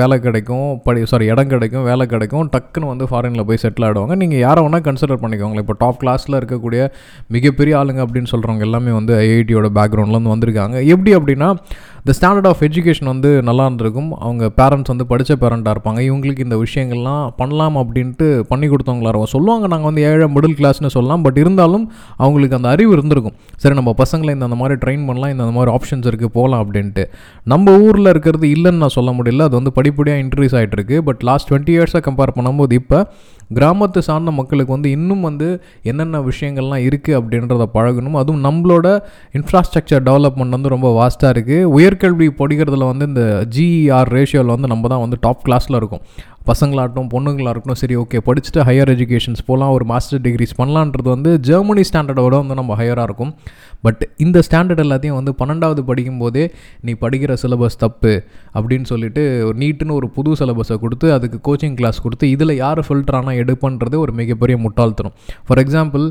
வேலை 0.00 0.18
கிடைக்கும் 0.26 0.68
படி 0.86 1.06
சாரி 1.12 1.26
இடம் 1.32 1.50
கிடைக்கும் 1.54 1.86
வேலை 1.90 2.06
கிடைக்கும் 2.12 2.48
டக்குன்னு 2.56 2.92
வந்து 2.92 3.08
ஃபாரினில் 3.12 3.46
போய் 3.48 3.62
செட்டில் 3.64 3.86
ஆகிடுவாங்க 3.88 4.16
நீங்கள் 4.24 4.42
யாரை 4.46 4.60
வேணால் 4.66 4.86
கன்சிடர் 4.88 5.22
பண்ணிக்கோங்களேன். 5.24 5.66
இப்போ 5.66 5.78
டாப் 5.84 6.00
கிளாஸில் 6.02 6.38
இருக்கக்கூடிய 6.40 6.81
மிகப்பெரிய 7.28 7.78
ஆளுங்க 7.78 8.02
அப்படின்னு 8.06 8.32
சொல்கிறவங்க 8.32 8.58
எல்லாமே 8.58 8.90
வந்து 8.90 9.14
ஐஐடியோட 9.14 9.68
பேக்ரவுண்ட்லேருந்து 9.78 10.34
வந்திருக்காங்க. 10.34 10.84
எப்படி 10.84 11.16
அப்படின்னா 11.16 11.48
இந்த 12.04 12.12
ஸ்டாண்டர்ட் 12.18 12.46
ஆஃப் 12.50 12.62
எஜுகேஷன் 12.66 13.08
வந்து 13.10 13.28
நல்லா 13.48 13.64
இருந்திருக்கும் 13.66 14.08
அவங்க 14.26 14.44
பேரண்ட்ஸ் 14.56 14.90
வந்து 14.92 15.04
படித்த 15.10 15.34
பேரண்ட்டாக 15.42 15.74
இருப்பாங்க. 15.74 16.00
இவங்களுக்கு 16.08 16.46
இந்த 16.46 16.56
விஷயங்கள்லாம் 16.62 17.26
பண்ணலாம் 17.40 17.76
அப்படின்ட்டு 17.82 18.26
பண்ணி 18.48 18.66
கொடுத்தவங்களா 18.72 19.10
இருக்கும் 19.10 19.32
சொல்லுவாங்க 19.34 19.66
நாங்கள் 19.72 19.88
வந்து 19.90 20.04
ஏழை 20.08 20.26
மிடில் 20.36 20.56
கிளாஸ்னு 20.60 20.90
சொல்லலாம். 20.96 21.22
பட் 21.26 21.38
இருந்தாலும் 21.42 21.84
அவங்களுக்கு 22.24 22.56
அந்த 22.58 22.70
அறிவு 22.76 22.92
இருந்திருக்கும். 22.96 23.36
சரி 23.64 23.76
நம்ம 23.80 23.92
பசங்களை 24.02 24.32
இந்த 24.36 24.48
அந்த 24.48 24.58
மாதிரி 24.62 24.78
ட்ரெயின் 24.84 25.04
பண்ணலாம். 25.10 25.32
இந்த 25.34 25.46
மாதிரி 25.58 25.72
ஆப்ஷன்ஸ் 25.76 26.08
இருக்குது 26.12 26.34
போகலாம் 26.38 26.64
அப்படின்ட்டு. 26.64 27.04
நம்ம 27.52 27.76
ஊரில் 27.84 28.12
இருக்கிறது 28.14 28.48
இல்லைன்னு 28.56 28.82
நான் 28.84 28.96
சொல்ல 28.98 29.12
முடியல. 29.20 29.46
அது 29.50 29.56
வந்து 29.60 29.74
படிப்படியாக 29.78 30.24
இன்க்ரீஸ் 30.24 30.56
ஆகிட்டுருக்கு 30.60 30.98
பட் 31.10 31.22
லாஸ்ட் 31.30 31.48
டுவெண்ட்டி 31.52 31.74
இயர்ஸாக 31.76 32.04
கம்பேர் 32.08 32.34
பண்ணும்போது 32.40 32.80
இப்போ 32.82 33.00
கிராமத்து 33.58 34.00
சார்ந்த 34.08 34.30
மக்களுக்கு 34.40 34.72
வந்து 34.74 34.90
இன்னும் 34.96 35.24
வந்து 35.28 35.46
என்னென்ன 35.90 36.20
விஷயங்கள்லாம் 36.28 36.84
இருக்குது 36.88 37.16
அப்படின்றத 37.18 37.64
பழகணும். 37.74 38.18
அதுவும் 38.20 38.44
நம்மளோட 38.48 38.86
இன்ஃப்ராஸ்ட்ரக்சர் 39.38 40.04
டெவலப்மெண்ட் 40.10 40.56
வந்து 40.56 40.74
ரொம்ப 40.76 40.90
வாஸ்ட்டாக 41.00 41.34
இருக்குது 41.34 41.66
உயர் 41.76 41.91
உயர்கல்வி 41.92 42.26
படிக்கிறதுல 42.38 42.84
வந்து 42.90 43.06
இந்த 43.06 43.22
ஜிஇஆர் 43.54 44.10
ரேஷியோவில் 44.16 44.52
வந்து 44.54 44.68
நம்ம 44.72 44.88
தான் 44.88 45.00
வந்து 45.00 45.16
டாப் 45.20 45.42
கிளாஸில் 45.46 45.78
இருக்கும். 45.80 46.02
பசங்களாகட்டும் 46.50 47.10
இருக்கட்டும் 47.52 47.80
சரி 47.82 47.96
ஓகே 48.02 48.20
படிச்சுட்டு 48.28 48.60
ஹையர் 48.68 48.90
எஜுகேஷன்ஸ் 48.94 49.42
போகலாம் 49.48 49.72
ஒரு 49.76 49.84
மாஸ்டர் 49.92 50.22
டிகிரிஸ் 50.26 50.54
பண்ணலான்றது 50.60 51.08
வந்து 51.14 51.32
ஜெர்மனி 51.48 51.84
ஸ்டாண்டர்டோட 51.90 52.34
வந்து 52.42 52.56
நம்ம 52.60 52.76
ஹையராக 52.80 53.06
இருக்கும். 53.08 53.32
பட் 53.86 54.02
இந்த 54.24 54.38
ஸ்டாண்டர்ட் 54.46 54.82
எல்லாத்தையும் 54.84 55.16
வந்து 55.18 55.32
பன்னெண்டாவது 55.38 55.82
படிக்கும்போதே 55.88 56.44
நீ 56.86 56.92
படிக்கிற 57.04 57.32
சிலபஸ் 57.42 57.78
தப்பு 57.84 58.12
அப்படின்னு 58.56 58.86
சொல்லிட்டு 58.92 59.22
ஒரு 59.48 59.56
நீட்டுன்னு 59.62 59.96
ஒரு 60.00 60.08
புது 60.16 60.36
சிலபஸை 60.40 60.76
கொடுத்து 60.84 61.06
அதுக்கு 61.16 61.38
கோச்சிங் 61.48 61.76
கிளாஸ் 61.80 62.02
கொடுத்து 62.04 62.28
இதில் 62.34 62.54
யார் 62.62 62.80
ஃபில்டரானா 62.88 63.34
எடுப்புன்றது 63.42 63.98
ஒரு 64.04 64.14
மிகப்பெரிய 64.20 64.58
முட்டாள்தனம். 64.64 65.16
ஃபார் 65.46 65.62
எக்ஸாம்பிள் 65.64 66.06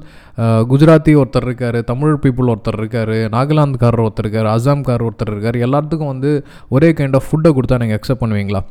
குஜராத்தி 0.71 1.13
ஒருத்தர் 1.21 1.47
இருக்கார் 1.49 1.79
தமிழ் 1.91 2.19
பீப்புள் 2.25 2.51
ஒருத்தர் 2.55 2.79
இருக்கார் 2.81 3.15
நாகாலாந்துக்காரர் 3.37 4.05
ஒருத்தர் 4.07 4.27
இருக்கார் 4.27 4.51
அசாம்காரர் 4.57 5.07
ஒருத்தர் 5.09 5.33
இருக்கார் 5.35 5.59
எல்லாத்துக்கும் 5.67 6.13
வந்து 6.13 6.33
ஒரே 6.75 6.91
கைண்ட் 6.99 7.17
ஆஃப் 7.19 7.29
ஃபுட்டை 7.31 7.51
கொடுத்தா 7.57 7.81
நீங்கள் 7.83 7.99
அக்செப்ட் 7.99 8.23
பண்ணுவீங்களா? 8.23 8.61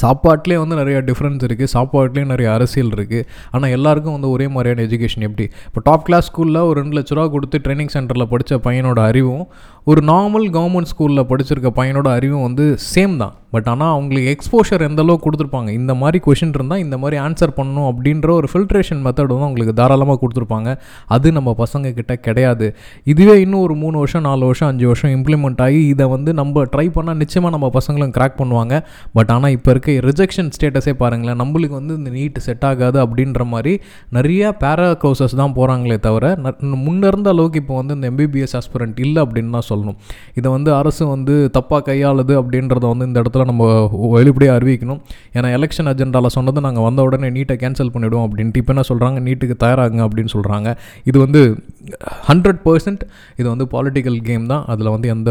சாப்பாட்லேயே 0.00 0.58
வந்து 0.58 0.76
நிறைய 0.76 1.00
டிஃப்ரென்ஸ் 1.00 1.42
இருக்குது 1.44 1.72
சாப்பாட்லேயும் 1.74 2.30
நிறைய 2.32 2.52
அரசியல் 2.52 2.90
இருக்குது 2.90 3.26
ஆனால் 3.50 3.70
எல்லாருக்கும் 3.70 4.12
வந்து 4.12 4.30
ஒரே 4.30 4.48
மாதிரியான 4.48 4.82
எஜுகேஷன் 4.88 5.26
எப்படி? 5.28 5.50
இப்போ 5.66 5.80
டாப் 5.84 6.04
கிளாஸ் 6.04 6.32
ஸ்கூலில் 6.32 6.60
ஒரு 6.62 6.80
ரெண்டு 6.80 6.96
லட்ச 6.98 7.08
ரூபா 7.08 7.26
கொடுத்து 7.28 7.58
ட்ரைனிங் 7.58 7.92
சென்டரில் 7.92 8.26
படித்த 8.26 8.56
பையனோட 8.56 9.00
அறிவும் 9.02 9.44
ஒரு 9.86 10.00
நார்மல் 10.04 10.46
கவர்மெண்ட் 10.50 10.90
ஸ்கூலில் 10.90 11.20
படிச்சிருக்க 11.22 11.70
பையனோட 11.76 12.08
அறிவும் 12.08 12.42
வந்து 12.42 12.64
சேம் 12.94 13.16
தான். 13.16 13.32
பட் 13.50 13.66
ஆனால் 13.66 13.90
அவங்களுக்கு 13.90 14.28
எக்ஸ்போஷர் 14.28 14.80
எந்த 14.80 15.02
அளவுக்கு 15.02 15.30
கொடுத்துருப்பாங்க? 15.30 15.68
இந்த 15.70 15.94
மாதிரி 15.94 16.18
கொஷின் 16.26 16.48
இருந்தால் 16.48 16.78
இந்த 16.78 16.98
மாதிரி 16.98 17.22
ஆன்சர் 17.22 17.52
பண்ணணும் 17.56 17.88
அப்படின்ற 17.88 18.30
ஒரு 18.30 18.48
ஃபில்ட்ரேஷன் 18.52 19.00
மெத்தட் 19.00 19.26
வந்து 19.26 19.42
அவங்களுக்கு 19.42 19.74
தாராளமாக 19.74 20.18
கொடுத்துருப்பாங்க. 20.20 20.68
அது 21.06 21.32
நம்ம 21.32 21.54
பசங்க 21.58 21.94
கிட்ட 21.94 22.16
கிடையாது. 22.16 22.66
இதுவே 23.04 23.40
இன்னும் 23.40 23.60
ஒரு 23.60 23.74
மூணு 23.74 23.98
வருஷம் 23.98 24.20
நாலு 24.20 24.44
வருஷம் 24.44 24.68
அஞ்சு 24.68 24.86
வருஷம் 24.86 25.10
இம்ப்ளிமெண்ட் 25.10 25.62
ஆகி 25.62 25.86
இதை 25.86 26.06
வந்து 26.06 26.34
நம்ம 26.34 26.64
ட்ரை 26.72 26.88
பண்ணால் 26.94 27.14
நிச்சயமாக 27.14 27.56
நம்ம 27.56 27.70
பசங்களும் 27.72 28.14
கிராக் 28.18 28.38
பண்ணுவாங்க. 28.38 28.74
பட் 29.12 29.30
ஆனால் 29.30 29.50
இப்போ 29.50 29.70
இருக்க 29.70 29.92
ரிஜெக்ஷன் 30.08 30.50
ஸ்டேட்டஸே 30.56 30.92
பாருங்களேன் 30.94 31.40
நம்மளுக்கு 31.40 31.76
வந்து 31.80 31.94
இந்த 31.94 32.10
நீட் 32.10 32.38
செட் 32.38 32.64
ஆகாது 32.64 33.06
அப்படின்ற 33.06 33.44
மாதிரி 33.46 33.74
நிறைய 34.10 34.56
பேரா 34.60 34.96
கோர்சஸ் 35.04 35.36
தான் 35.36 35.54
போகிறாங்களே 35.54 35.98
தவிர 35.98 36.34
ந- 36.42 36.56
முன்ன 36.82 37.06
இருந்த 37.06 37.30
அளவுக்கு 37.30 37.58
இப்போ 37.58 37.82
வந்து 37.82 37.94
இந்த 37.94 38.10
எம்பிபிஎஸ் 38.10 38.56
ஆஸ்பிரண்ட் 38.56 38.98
இல்லை 38.98 39.22
அப்படின்னு 39.22 39.50
தான் 39.50 39.68
சொல்லணும். 39.72 39.98
இதை 40.40 40.48
வந்து 40.56 40.70
அரசு 40.80 41.02
வந்து 41.14 41.34
தப்பாக 41.58 41.82
கையாளுது 41.88 42.36
அப்படின்றத 42.42 42.84
வந்து 42.92 43.08
இந்த 43.10 43.18
இடத்துல 43.24 43.46
நம்ம 43.50 43.62
வெளிப்படையாக 44.16 44.58
அறிவிக்கணும். 44.60 45.00
ஏன்னா 45.36 45.50
எலெக்ஷன் 45.58 45.90
அஜெண்டாவில் 45.92 46.34
சொன்னது 46.38 46.66
நாங்கள் 46.68 46.86
வந்த 46.88 47.02
உடனே 47.08 47.30
நீட்டை 47.36 47.56
கேன்சல் 47.64 47.92
பண்ணிவிடுவோம் 47.96 48.26
அப்படின்ட்டு 48.28 48.60
இப்போ 48.62 48.74
என்ன 48.76 48.84
சொல்கிறாங்க 48.90 49.18
நீட்டுக்கு 49.28 49.56
தயாராகுங்க 49.64 50.04
அப்படின்னு 50.08 50.34
சொல்கிறாங்க 50.36 50.68
இது 51.10 51.18
வந்து 51.24 51.42
ஹண்ட்ரட் 52.28 52.60
பர்சன்ட் 52.66 53.02
இது 53.40 53.46
வந்து 53.52 53.64
பாலிட்டிக்கல் 53.74 54.18
கேம் 54.28 54.44
தான். 54.52 54.64
அதில் 54.72 54.90
வந்து 54.94 55.08
எந்த 55.14 55.30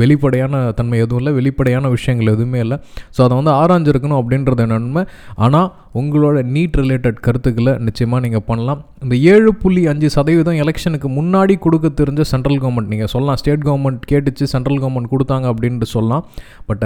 வெளிப்படையான 0.00 0.54
தன்மை 0.78 0.98
எதுவும் 1.04 1.20
இல்லை. 1.22 1.32
வெளிப்படையான 1.38 1.88
விஷயங்கள் 1.96 2.32
எதுவுமே 2.36 2.60
இல்லை. 2.64 2.76
ஸோ 3.16 3.20
அதை 3.26 3.34
வந்து 3.40 3.52
ஆராய்ஞ்சிருக்கணும் 3.60 4.18
அப்படின்றது 4.20 4.62
என்னென்ன. 4.66 5.04
ஆனால் 5.46 5.68
உங்களோட 6.00 6.38
நீட் 6.54 6.76
ரிலேட்டட் 6.80 7.18
கருத்துக்களை 7.26 7.72
நிச்சயமாக 7.86 8.20
நீங்கள் 8.24 8.44
பண்ணலாம். 8.48 8.80
இந்த 9.04 9.14
ஏழு 9.32 9.50
புள்ளி 9.62 9.82
அஞ்சு 9.92 10.08
சதவீதம் 10.16 10.58
எலெக்ஷனுக்கு 10.62 11.08
முன்னாடி 11.18 11.54
கொடுக்க 11.64 11.88
தெரிஞ்ச 12.00 12.24
சென்ட்ரல் 12.32 12.58
கவர்மெண்ட் 12.62 12.90
நீங்கள் 12.92 13.10
சொல்லலாம் 13.12 13.38
ஸ்டேட் 13.40 13.64
கவர்மெண்ட் 13.68 14.02
கேட்டுச்சு 14.12 14.46
சென்ட்ரல் 14.54 14.80
கவர்மெண்ட் 14.82 15.10
கொடுத்தாங்க 15.12 15.46
அப்படின்ட்டு 15.52 15.88
சொல்லலாம். 15.94 16.24
பட் 16.70 16.84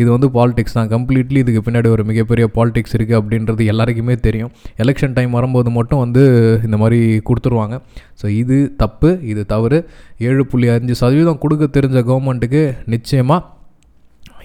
இது 0.00 0.08
வந்து 0.16 0.30
பாலிடிக்ஸ் 0.36 0.76
தான். 0.78 0.90
கம்ப்ளீட்லி 0.94 1.40
இதுக்கு 1.44 1.62
பின்னாடி 1.68 1.90
ஒரு 1.96 2.04
மிகப்பெரிய 2.10 2.48
பாலிடிக்ஸ் 2.58 2.96
இருக்குது 2.98 3.20
அப்படின்றது 3.20 3.70
எல்லாருக்குமே 3.74 4.16
தெரியும். 4.26 4.52
எலெக்ஷன் 4.84 5.16
டைம் 5.20 5.38
வரும்போது 5.38 5.72
மட்டும் 5.78 6.02
வந்து 6.04 6.24
இந்த 6.68 6.78
மாதிரி 6.84 7.00
கொடுத்துருவாங்க. 7.30 7.78
ஸோ 8.22 8.28
இது 8.42 8.58
தப்பு 8.84 9.12
இது 9.32 9.44
தவறு. 9.54 9.80
ஏழு 10.28 10.44
புள்ளி 10.52 10.68
அஞ்சு 10.76 11.00
சதவீதம் 11.04 11.42
கொடுக்க 11.46 11.64
தெரிஞ்ச 11.78 11.98
கவர்மெண்ட்டுக்கு 12.10 12.62
நிச்சயமாக 12.94 13.42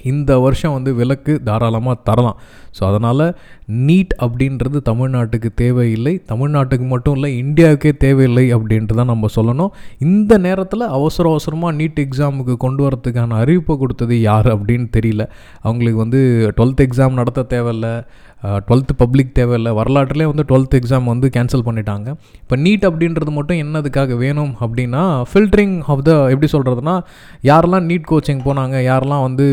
இந்த 0.10 0.32
வருஷம் 0.44 0.74
வந்து 0.76 0.92
விலக்கு 0.98 1.34
தாராளமாக 1.48 1.96
தரலாம். 2.08 2.38
ஸோ 2.78 2.84
அதனால் 2.90 3.24
நீட் 3.88 4.14
அப்படின்றது 4.26 4.78
தமிழ்நாட்டுக்கு 4.90 5.50
தேவையில்லை. 5.64 6.14
தமிழ்நாட்டுக்கு 6.32 6.88
மட்டும் 6.94 7.16
இல்லை 7.18 7.32
இந்தியாவுக்கே 7.44 7.92
தேவையில்லை 8.06 8.46
அப்படின்ட்டு 8.58 9.00
தான் 9.00 9.12
நம்ம 9.14 9.30
சொல்லணும். 9.38 9.74
இந்த 10.08 10.34
நேரத்தில் 10.48 10.86
அவசர 11.00 11.26
அவசரமாக 11.34 11.78
நீட் 11.82 12.00
எக்ஸாமுக்கு 12.06 12.56
கொண்டு 12.66 12.84
வரதுக்கான 12.88 13.40
அறிவிப்பை 13.44 13.76
கொடுத்தது 13.84 14.16
யார் 14.30 14.50
அப்படின்னு 14.56 14.88
தெரியல. 14.98 15.26
அவங்களுக்கு 15.68 16.02
வந்து 16.06 16.22
டுவெல்த் 16.60 16.86
எக்ஸாம் 16.88 17.20
நடத்த 17.22 17.50
தேவையில்லை. 17.56 17.94
டுவெல்த்து 18.66 18.94
பப்ளிக் 19.02 19.32
தேவையில்லை. 19.38 19.72
வரலாற்றுலேயே 19.78 20.28
வந்து 20.32 20.44
டுவெல்த் 20.50 20.76
எக்ஸாம் 20.80 21.08
வந்து 21.12 21.28
கேன்சல் 21.36 21.64
பண்ணிட்டாங்க. 21.68 22.08
இப்போ 22.42 22.56
நீட் 22.66 22.84
அப்படின்றது 22.90 23.32
மட்டும் 23.38 23.62
என்னதுக்காக 23.64 24.18
வேணும் 24.24 24.52
அப்படின்னா 24.64 25.04
ஃபில்டரிங் 25.32 25.74
ஆஃப் 25.94 26.04
த 26.08 26.12
எப்படி 26.34 26.50
சொல்கிறதுனா 26.54 26.96
யாரெல்லாம் 27.50 27.88
நீட் 27.92 28.06
கோச்சிங் 28.12 28.44
போனாங்க 28.48 28.76
யாரெல்லாம் 28.90 29.24
வந்து 29.28 29.46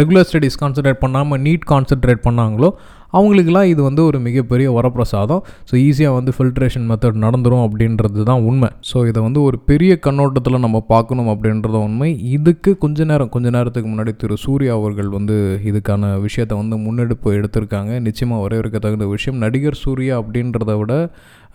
ரெகுலர் 0.00 0.28
ஸ்டடீஸ் 0.30 0.60
கான்சன்ட்ரேட் 0.62 1.00
பண்ணாமல் 1.04 1.42
நீட் 1.46 1.64
கான்சென்ட்ரேட் 1.86 2.26
பண்ணாங்களோ 2.28 2.70
அவங்களுக்குலாம் 3.16 3.68
இது 3.72 3.80
வந்து 3.86 4.02
ஒரு 4.04 4.18
மிகப்பெரிய 4.24 4.68
வரப்பிரசாதம். 4.76 5.42
ஸோ 5.68 5.74
ஈஸியாக 5.84 6.16
வந்து 6.16 6.32
ஃபில்ட்ரேஷன் 6.36 6.86
மெத்தட் 6.90 7.20
நடந்துடும் 7.24 7.62
அப்படின்றது 7.66 8.24
தான் 8.30 8.42
உண்மை. 8.48 8.68
ஸோ 8.90 8.96
இதை 9.10 9.20
வந்து 9.26 9.40
ஒரு 9.48 9.56
பெரிய 9.70 9.92
கண்ணோட்டத்தில் 10.06 10.64
நம்ம 10.64 10.78
பார்க்கணும் 10.92 11.30
அப்படின்றத 11.34 11.76
உண்மை. 11.88 12.08
இதுக்கு 12.36 12.72
கொஞ்ச 12.84 13.04
நேரம் 13.10 13.32
கொஞ்ச 13.36 13.50
நேரத்துக்கு 13.56 13.90
முன்னாடி 13.92 14.14
திரு 14.22 14.36
சூர்யா 14.44 14.74
அவர்கள் 14.80 15.10
வந்து 15.16 15.36
இதுக்கான 15.70 16.12
விஷயத்தை 16.26 16.56
வந்து 16.62 16.78
முன்னெடுப்பு 16.86 17.30
எடுத்திருக்காங்க. 17.38 17.92
நிச்சயமாக 18.08 18.44
வரவேற்க 18.46 18.80
தகுந்த 18.86 19.08
விஷயம். 19.14 19.38
நடிகர் 19.46 19.82
சூர்யா 19.84 20.16
அப்படின்றத 20.22 20.74
விட 20.82 20.94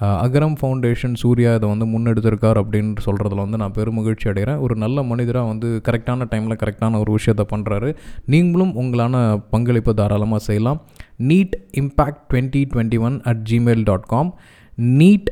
அகரம் 0.01 0.55
ஃபவுண்டேஷன் 0.59 1.15
சூர்யா 1.21 1.51
இதை 1.55 1.67
வந்து 1.73 1.85
முன்னெடுத்திருக்கார் 1.93 2.59
அப்படின்னு 2.61 2.93
சொல்கிறதுல 3.05 3.43
வந்து 3.43 3.59
நான் 3.61 3.75
பெருமகிழ்ச்சி 3.77 4.27
அடைகிறேன். 4.31 4.59
ஒரு 4.59 4.75
நல்ல 4.75 5.03
மனிதராக 5.03 5.47
வந்து 5.47 5.81
கரெக்டான 5.89 6.27
டைமில் 6.31 6.61
கரெக்டான 6.63 6.99
ஒரு 6.99 7.11
விஷயத்தை 7.11 7.45
பண்ணுறாரு 7.53 7.91
நீங்களும் 8.25 8.73
உங்களான 8.75 9.21
பங்களிப்பை 9.49 9.93
தாராளமாக 9.93 10.43
செய்யலாம். 10.47 10.81
Need 11.29 11.55
impact 11.81 12.23
twenty 12.31 12.63
twenty 12.73 12.99
one 12.99 13.21
at 13.21 13.45
Gmail 13.51 13.83
dot 13.83 14.09
com 14.15 14.31
need 15.01 15.29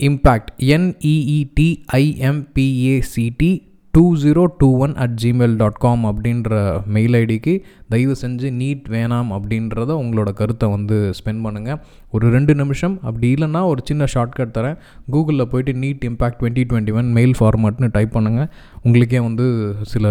impact 0.00 0.52
N E E D 0.74 1.70
I M P A C T 2.02 3.52
two 3.94 4.16
zero 4.16 4.42
two 4.58 4.68
one 4.84 4.94
at 5.04 5.14
Gmail 5.22 5.54
dot 5.56 5.78
com 5.84 6.02
அப்படின்ற 6.04 6.50
மெயில் 6.86 7.12
ஐடிக்கு 7.12 7.54
தயவு 7.92 8.14
செஞ்சு 8.22 8.48
நீட் 8.60 8.86
வேணாம் 8.94 9.30
அப்படின்றத 9.36 9.90
உங்களோட 10.02 10.30
கருத்தை 10.40 10.68
வந்து 10.76 10.96
spend 11.18 11.42
பண்ணுங்கள் 11.46 11.78
ஒரு 12.16 12.26
ரெண்டு 12.34 12.52
நிமிஷம் 12.60 12.94
அப்படி 13.08 13.26
இல்லைன்னா 13.36 13.62
ஒரு 13.72 13.80
சின்ன 13.88 14.06
ஷார்ட்கட் 14.14 14.54
தரேன். 14.58 14.76
கூகுளில் 15.12 15.48
போயிட்டு 15.52 15.72
NEET 15.82 16.04
impact 16.10 16.38
twenty 16.40 16.62
twenty 16.70 16.94
one 16.98 17.10
mail 17.18 17.34
ஃபார்மேட்னு 17.38 17.90
type 17.96 18.14
பண்ணுங்கள் 18.16 18.48
உங்களுக்கே 18.86 19.20
வந்து 19.28 19.46
சில 19.92 20.06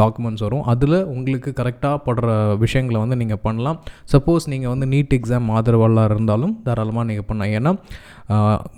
டாக்குமெண்ட்ஸ் 0.00 0.44
வரும். 0.46 0.64
அதில் 0.72 0.98
உங்களுக்கு 1.16 1.52
கரெக்டாக 1.60 1.98
படுற 2.06 2.28
விஷயங்களை 2.64 2.98
வந்து 3.04 3.18
நீங்கள் 3.22 3.42
பண்ணலாம். 3.46 3.80
சப்போஸ் 4.14 4.50
நீங்கள் 4.54 4.72
வந்து 4.74 4.88
நீட் 4.94 5.16
எக்ஸாம் 5.18 5.48
ஆதரவாளராக 5.58 6.12
இருந்தாலும் 6.12 6.54
தாராளமாக 6.68 7.06
நீங்கள் 7.10 7.28
பண்ணலாம். 7.30 7.54
ஏன்னா 7.58 7.72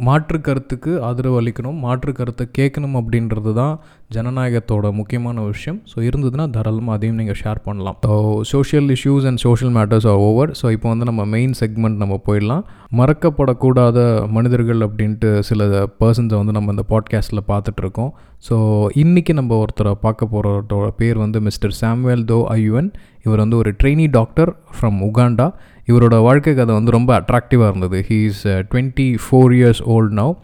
மாற்று 0.07 0.39
கருத்துக்கு 0.47 0.93
ஆதரவு 1.09 1.37
அளிக்கணும் 1.41 1.79
மாற்று 1.87 2.13
கருத்தை 2.19 2.45
கேட்கணும் 2.59 2.97
அப்படின்றது 3.01 3.53
தான் 3.59 3.75
ஜனநாயகத்தோட 4.15 4.87
முக்கியமான 5.01 5.45
விஷயம். 5.53 5.79
ஸோ 5.91 5.97
இருந்ததுன்னா 6.09 6.47
தாராளமாக 6.57 6.97
அதையும் 6.99 7.21
நீங்கள் 7.21 7.39
ஷேர் 7.43 7.61
பண்ணலாம். 7.67 7.99
So 8.07 8.17
social 8.43 8.97
issues 8.97 9.27
and 9.27 9.39
social 9.39 9.75
matters 9.75 10.07
are 10.07 10.17
over 10.17 10.51
so 10.63 10.71
இப்போ 10.71 10.89
வந்து 10.89 11.05
நம்ம 11.05 11.25
மெயின் 11.25 11.55
செக்மெண்ட் 11.61 11.97
நம்ம 11.97 12.21
போயிடலாம். 12.27 12.65
மறக்கப்படக்கூடாத 12.97 14.29
மனிதர்கள் 14.29 14.81
அப்படின்ட்டு 14.81 15.39
சில 15.39 15.87
பர்சன்ஸை 16.01 16.37
வந்து 16.37 16.53
நம்ம 16.53 16.71
இந்த 16.71 16.85
பாட்காஸ்ட்டில் 16.89 17.49
பார்த்துட்ருக்கோம். 17.49 18.11
ஸோ 18.49 18.55
இன்றைக்கி 18.95 19.33
நம்ம 19.33 19.65
ஒருத்தரை 19.65 19.93
பார்க்க 20.01 20.27
போகிறோட 20.27 20.91
பேர் 20.97 21.19
வந்து 21.19 21.41
மிஸ்டர் 21.41 21.77
சாம்வேல் 21.81 22.25
தோ 22.25 22.45
ஐயுவன் 22.51 22.91
இவர் 23.23 23.39
வந்து 23.39 23.57
ஒரு 23.57 23.75
ட்ரெயினி 23.83 24.11
டாக்டர் 24.11 24.57
ஃப்ரம் 24.75 24.99
உகாண்டா 25.11 25.53
இவரோட 25.91 26.17
வாழ்க்கை 26.27 26.53
கதை 26.55 26.73
வந்து 26.79 26.97
ரொம்ப 26.99 27.11
அட்ராக்டிவாக 27.21 27.71
இருந்தது. 27.73 27.99
He 28.09 28.19
is 28.31 28.45
twenty 28.73 29.09
four 29.25 29.55
years 29.59 29.83
old 29.95 30.17
now 30.21 30.35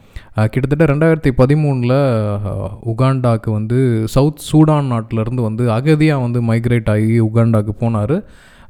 கிட்டத்தட்ட 0.52 0.84
ரெண்டாயிரத்தி 0.92 1.30
பதிமூணில் 1.40 1.94
uh, 1.94 2.68
உகாண்டாக்கு 2.92 3.50
வந்து 3.56 3.78
சவுத் 4.14 4.44
சூடான் 4.50 4.92
நாட்டிலேருந்து 4.92 5.42
வந்து 5.48 5.64
அகதியாக 5.78 6.24
வந்து 6.26 6.40
மைக்ரேட் 6.50 6.90
ஆகி 6.94 7.18
உகாண்டாக்கு 7.30 7.74
போனார். 7.82 8.16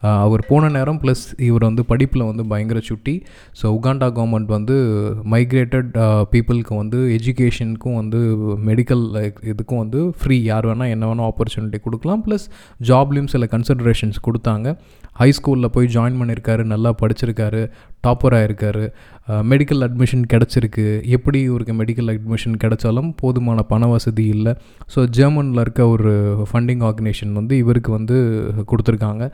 Uh, 0.09 0.19
அவர் 0.27 0.43
போன 0.51 0.69
நேரம் 0.77 0.99
ப்ளஸ் 1.01 1.25
இவர் 1.47 1.67
வந்து 1.69 1.83
படிப்பில் 1.91 2.27
வந்து 2.29 2.45
பயங்கர 2.53 2.81
சுட்டி. 2.89 3.15
ஸோ 3.61 3.65
உகாண்டா 3.79 4.09
கவர்மெண்ட் 4.19 4.51
வந்து 4.57 4.77
மைக்ரேட்டட் 5.35 5.91
பீப்புளுக்கு 6.33 6.75
uh, 6.77 6.81
வந்து 6.83 7.01
எஜுகேஷனுக்கும் 7.19 7.99
வந்து 8.01 8.21
மெடிக்கல் 8.69 9.05
இதுக்கும் 9.53 9.83
வந்து 9.85 10.03
ஃப்ரீ 10.21 10.39
யார் 10.51 10.69
வேணால் 10.71 10.93
என்ன 10.95 11.07
வேணால் 11.11 11.29
ஆப்பர்ச்சுனிட்டி 11.31 11.81
கொடுக்கலாம். 11.87 12.25
ப்ளஸ் 12.29 12.47
ஜாப்லேயும் 12.91 13.31
சில 13.35 13.49
கன்சிடரேஷன்ஸ் 13.57 14.21
கொடுத்தாங்க. 14.29 14.77
ஹை 15.21 15.29
ஸ்கூலில் 15.37 15.73
போய் 15.75 15.93
ஜாயின் 15.95 16.19
பண்ணியிருக்காரு 16.21 16.63
நல்லா 16.73 16.91
படிச்சிருக்காரு 17.01 17.63
டாப்பராக 18.07 18.47
இருக்கார் 18.49 18.83
மெடிக்கல் 19.51 19.83
அட்மிஷன் 19.87 20.23
கிடச்சிருக்கு. 20.33 20.85
எப்படி 21.17 21.39
இவருக்கு 21.49 21.75
மெடிக்கல் 21.81 22.11
அட்மிஷன் 22.13 22.57
கிடைச்சாலும் 22.63 23.11
போதுமான 23.21 23.63
பண 23.73 23.87
வசதி 23.93 24.25
இல்லை. 24.37 24.53
ஸோ 24.95 25.03
ஜெர்மனில் 25.19 25.63
இருக்க 25.65 25.83
ஒரு 25.95 26.13
ஃபண்டிங் 26.51 26.83
ஆர்கனைசேஷன் 26.89 27.35
வந்து 27.41 27.57
இவருக்கு 27.63 27.93
வந்து 27.99 28.17
கொடுத்துருக்காங்க. 28.73 29.27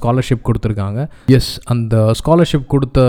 ஸ்காலர்ஷிப் 0.00 0.46
கொடுத்துருக்காங்க. 0.48 1.00
எஸ் 1.38 1.52
அந்த 1.74 1.96
ஸ்காலர்ஷிப் 2.20 2.70
கொடுத்த 2.74 3.00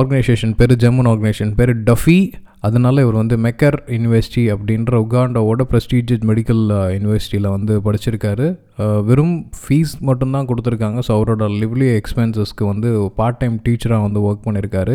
ஆர்கனைசேஷன் 0.00 0.54
பேர் 0.60 0.74
ஜெர்மன் 0.84 1.10
ஆர்கனைசேஷன் 1.12 1.54
பேர் 1.60 1.74
டஃபி 1.90 2.18
அதனால 2.62 3.02
இவர் 3.04 3.16
வந்து 3.20 3.36
மெக்கர் 3.46 3.76
யூனிவர்சிட்டி 3.94 4.42
அப்படின்ற 4.54 4.92
உகாண்டாவோட 5.04 5.62
ப்ரெஸ்டீஜியஸ் 5.70 6.26
மெடிக்கல் 6.30 6.60
யூனிவர்சிட்டியில் 6.96 7.48
வந்து 7.54 7.74
படிச்சிருக்காரு. 7.86 8.46
Uh, 8.82 8.98
வெறும் 9.08 9.34
ஃபீஸ் 9.60 9.90
மட்டும்தான் 10.08 10.46
கொடுத்துருக்காங்க. 10.50 10.98
ஸோ 11.06 11.10
அவரோட 11.16 11.46
லிவ்லி 11.62 11.88
எக்ஸ்பென்சஸ்க்கு 11.98 12.64
வந்து 12.70 12.88
பார்ட் 13.18 13.38
டைம் 13.40 13.56
டீச்சராக 13.66 14.04
வந்து 14.06 14.20
ஒர்க் 14.28 14.44
பண்ணியிருக்காரு 14.46 14.94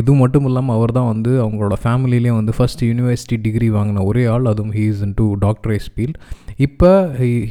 இது 0.00 0.12
மட்டும் 0.12 0.46
இல்லாமல் 0.50 0.76
அவர் 0.76 0.92
தான் 0.92 1.08
வந்து 1.12 1.32
அவங்களோட 1.44 1.76
ஃபேமிலியிலே 1.84 2.32
வந்து 2.40 2.52
ஃபஸ்ட் 2.58 2.84
யூனிவர்சிட்டி 2.90 3.38
டிகிரி 3.46 3.70
வாங்கின 3.70 4.04
ஒரே 4.10 4.24
ஆள். 4.34 4.46
அதுவும் 4.52 4.72
he 4.72 4.84
is 4.92 5.02
in 5.08 5.16
to 5.20 5.26
doctorate's 5.46 5.88
field 5.94 6.20
இப்போ 6.66 6.88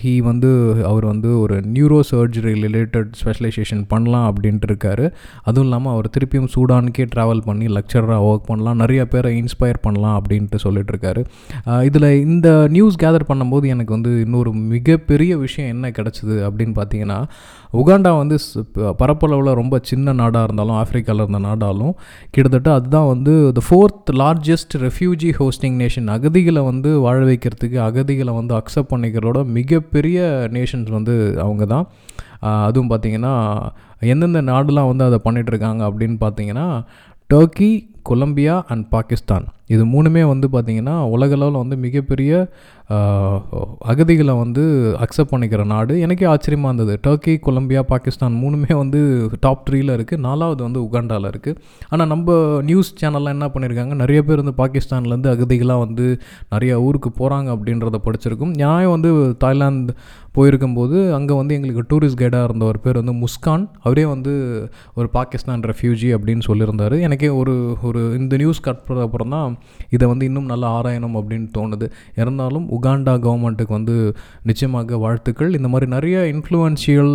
ஹீ 0.01 0.11
வந்து 0.17 0.49
அவர் 0.85 1.05
வந்து 1.05 1.29
ஒரு 1.39 1.55
நியூரோ 1.73 1.99
சர்ஜரி 2.11 2.53
ரிலேட்டட் 2.63 3.11
ஸ்பெஷலைசேஷன் 3.19 3.83
பண்ணலாம் 3.87 4.25
அப்படின்ட்டு 4.31 4.67
இருக்காரு. 4.69 5.05
அதுவும் 5.43 5.67
இல்லாமல் 5.67 5.93
அவர் 5.93 6.09
திருப்பியும் 6.15 6.49
சூடானுக்கே 6.55 7.05
ட்ராவல் 7.15 7.43
பண்ணி 7.45 7.67
லெக்சராக 7.67 8.25
ஒர்க் 8.29 8.49
பண்ணலாம். 8.49 8.75
நிறைய 8.75 9.05
பேரை 9.05 9.31
இன்ஸ்பயர் 9.41 9.79
பண்ணலாம் 9.81 10.17
அப்படின்ட்டு 10.21 10.55
சொல்லிட்டு 10.55 10.93
இருக்காரு. 10.95 11.23
இதில் 11.83 12.09
இந்த 12.25 12.49
நியூஸ் 12.69 12.97
கேதர் 13.03 13.29
பண்ணும்போது 13.31 13.65
எனக்கு 13.75 13.93
வந்து 13.93 14.11
இன்னொரு 14.21 14.53
மிகப்பெரிய 14.53 15.37
விஷயம் 15.37 15.71
என்ன 15.75 15.91
கிடச்சிது 15.99 16.37
அப்படின்னு 16.49 16.75
பார்த்தீங்கன்னா 16.81 17.19
உகாண்டா 17.77 18.17
வந்து 18.17 18.35
ஸ்- 18.37 18.63
பரப்பளவில் 18.97 19.53
ரொம்ப 19.53 19.79
சின்ன 19.83 20.13
நாடாக 20.13 20.43
இருந்தாலும் 20.43 20.75
ஆஃப்ரிக்காவில் 20.75 21.21
இருந்த 21.21 21.39
நாடாலும் 21.39 21.93
கிட்டத்தட்ட 22.29 22.73
அதுதான் 22.73 23.07
வந்து 23.07 23.51
the 23.51 23.61
fourth 23.67 24.11
largest 24.17 24.75
refugee 24.81 25.33
hosting 25.39 25.77
nation 25.77 26.07
அகதிகளை 26.09 26.63
வந்து 26.63 26.99
வாழ 26.99 27.25
வைக்கிறதுக்கு 27.25 27.77
அகதிகளை 27.79 28.33
வந்து 28.33 28.53
அக்செப்ட் 28.55 28.91
பண்ணிக்கிறதோட 28.91 29.45
மிகப்பெரிய 29.51 30.19
நேஷன்ஸ் 30.51 30.89
வந்து 30.89 31.15
அவங்க 31.39 31.65
தான் 31.65 31.85
அதுவும் 32.63 32.89
பார்த்தீங்கன்னா 32.89 33.35
எந்தெந்த 34.05 34.41
நாடுலாம் 34.43 34.87
வந்து 34.87 35.03
அதை 35.03 35.19
பண்ணிகிட்ருக்காங்க 35.23 35.83
அப்படின்னு 35.87 36.17
பார்த்தீங்கன்னா 36.21 36.67
டர்க்கி 37.29 37.71
கொலம்பியா 38.03 38.63
அண்ட் 38.67 38.89
பாகிஸ்தான். 38.89 39.45
இது 39.73 39.83
மூணுமே 39.93 40.23
வந்து 40.31 40.47
பார்த்திங்கன்னா 40.55 40.95
உலகளவில் 41.15 41.61
வந்து 41.63 41.77
மிகப்பெரிய 41.85 42.31
அகதிகளை 43.91 44.33
வந்து 44.41 44.61
அக்செப்ட் 45.03 45.31
பண்ணிக்கிற 45.31 45.61
நாடு. 45.71 45.93
எனக்கே 46.05 46.25
ஆச்சரியமாக 46.33 46.69
இருந்தது. 46.71 46.93
டர்க்கி 47.05 47.33
கொலம்பியா 47.47 47.81
பாகிஸ்தான் 47.89 48.37
மூணுமே 48.43 48.73
வந்து 48.81 48.99
டாப் 49.45 49.65
த்ரீயில் 49.67 49.91
இருக்குது 49.95 50.23
நாலாவது 50.27 50.61
வந்து 50.67 50.79
உகாண்டாவில் 50.87 51.29
இருக்குது 51.31 51.57
ஆனால் 51.91 52.09
நம்ம 52.13 52.37
நியூஸ் 52.69 52.91
சேனல்லாம் 53.01 53.35
என்ன 53.37 53.49
பண்ணியிருக்காங்க 53.55 53.95
நிறைய 54.03 54.21
பேர் 54.27 54.41
வந்து 54.43 54.55
பாகிஸ்தான்லேருந்து 54.61 55.31
அகதிகளாக 55.33 55.83
வந்து 55.85 56.05
நிறைய 56.53 56.79
ஊருக்கு 56.85 57.11
போகிறாங்க 57.19 57.49
அப்படின்றத 57.55 57.99
படிச்சிருக்கும். 58.07 58.53
நான் 58.63 58.93
வந்து 58.95 59.11
தாய்லாந்து 59.43 59.95
போயிருக்கும்போது 60.37 60.97
அங்கே 61.17 61.35
வந்து 61.41 61.55
எங்களுக்கு 61.57 61.83
டூரிஸ்ட் 61.91 62.21
கைடாக 62.21 62.47
இருந்த 62.47 62.63
ஒரு 62.71 62.79
பேர் 62.85 63.01
வந்து 63.01 63.15
முஸ்கான். 63.23 63.63
அவரே 63.85 64.03
வந்து 64.13 64.33
ஒரு 64.99 65.07
பாகிஸ்தான் 65.17 65.63
ரெஃப்யூஜி 65.71 66.09
அப்படின்னு 66.17 66.45
சொல்லியிருந்தார். 66.49 66.95
எனக்கே 67.07 67.29
ஒரு 67.41 67.55
ஒரு 67.89 68.01
இந்த 68.21 68.37
நியூஸ் 68.43 68.65
கட் 68.67 68.83
அப்புறம் 69.07 69.33
தான் 69.37 69.56
இதை 69.89 70.05
வந்து 70.07 70.27
இன்னும் 70.29 70.49
நல்லா 70.51 70.69
ஆராயணும் 70.77 71.17
அப்படின்னு 71.19 71.49
தோணுது. 71.57 71.87
இருந்தாலும் 72.21 72.67
உகாண்டா 72.77 73.15
கவர்மெண்ட்டுக்கு 73.25 73.77
வந்து 73.79 73.95
நிச்சயமாக 74.43 74.97
வாழ்த்துக்கள். 75.05 75.51
இந்த 75.59 75.71
மாதிரி 75.73 75.89
நிறைய 75.95 76.17
இன்ஃப்ளூயன்ஷியல் 76.35 77.13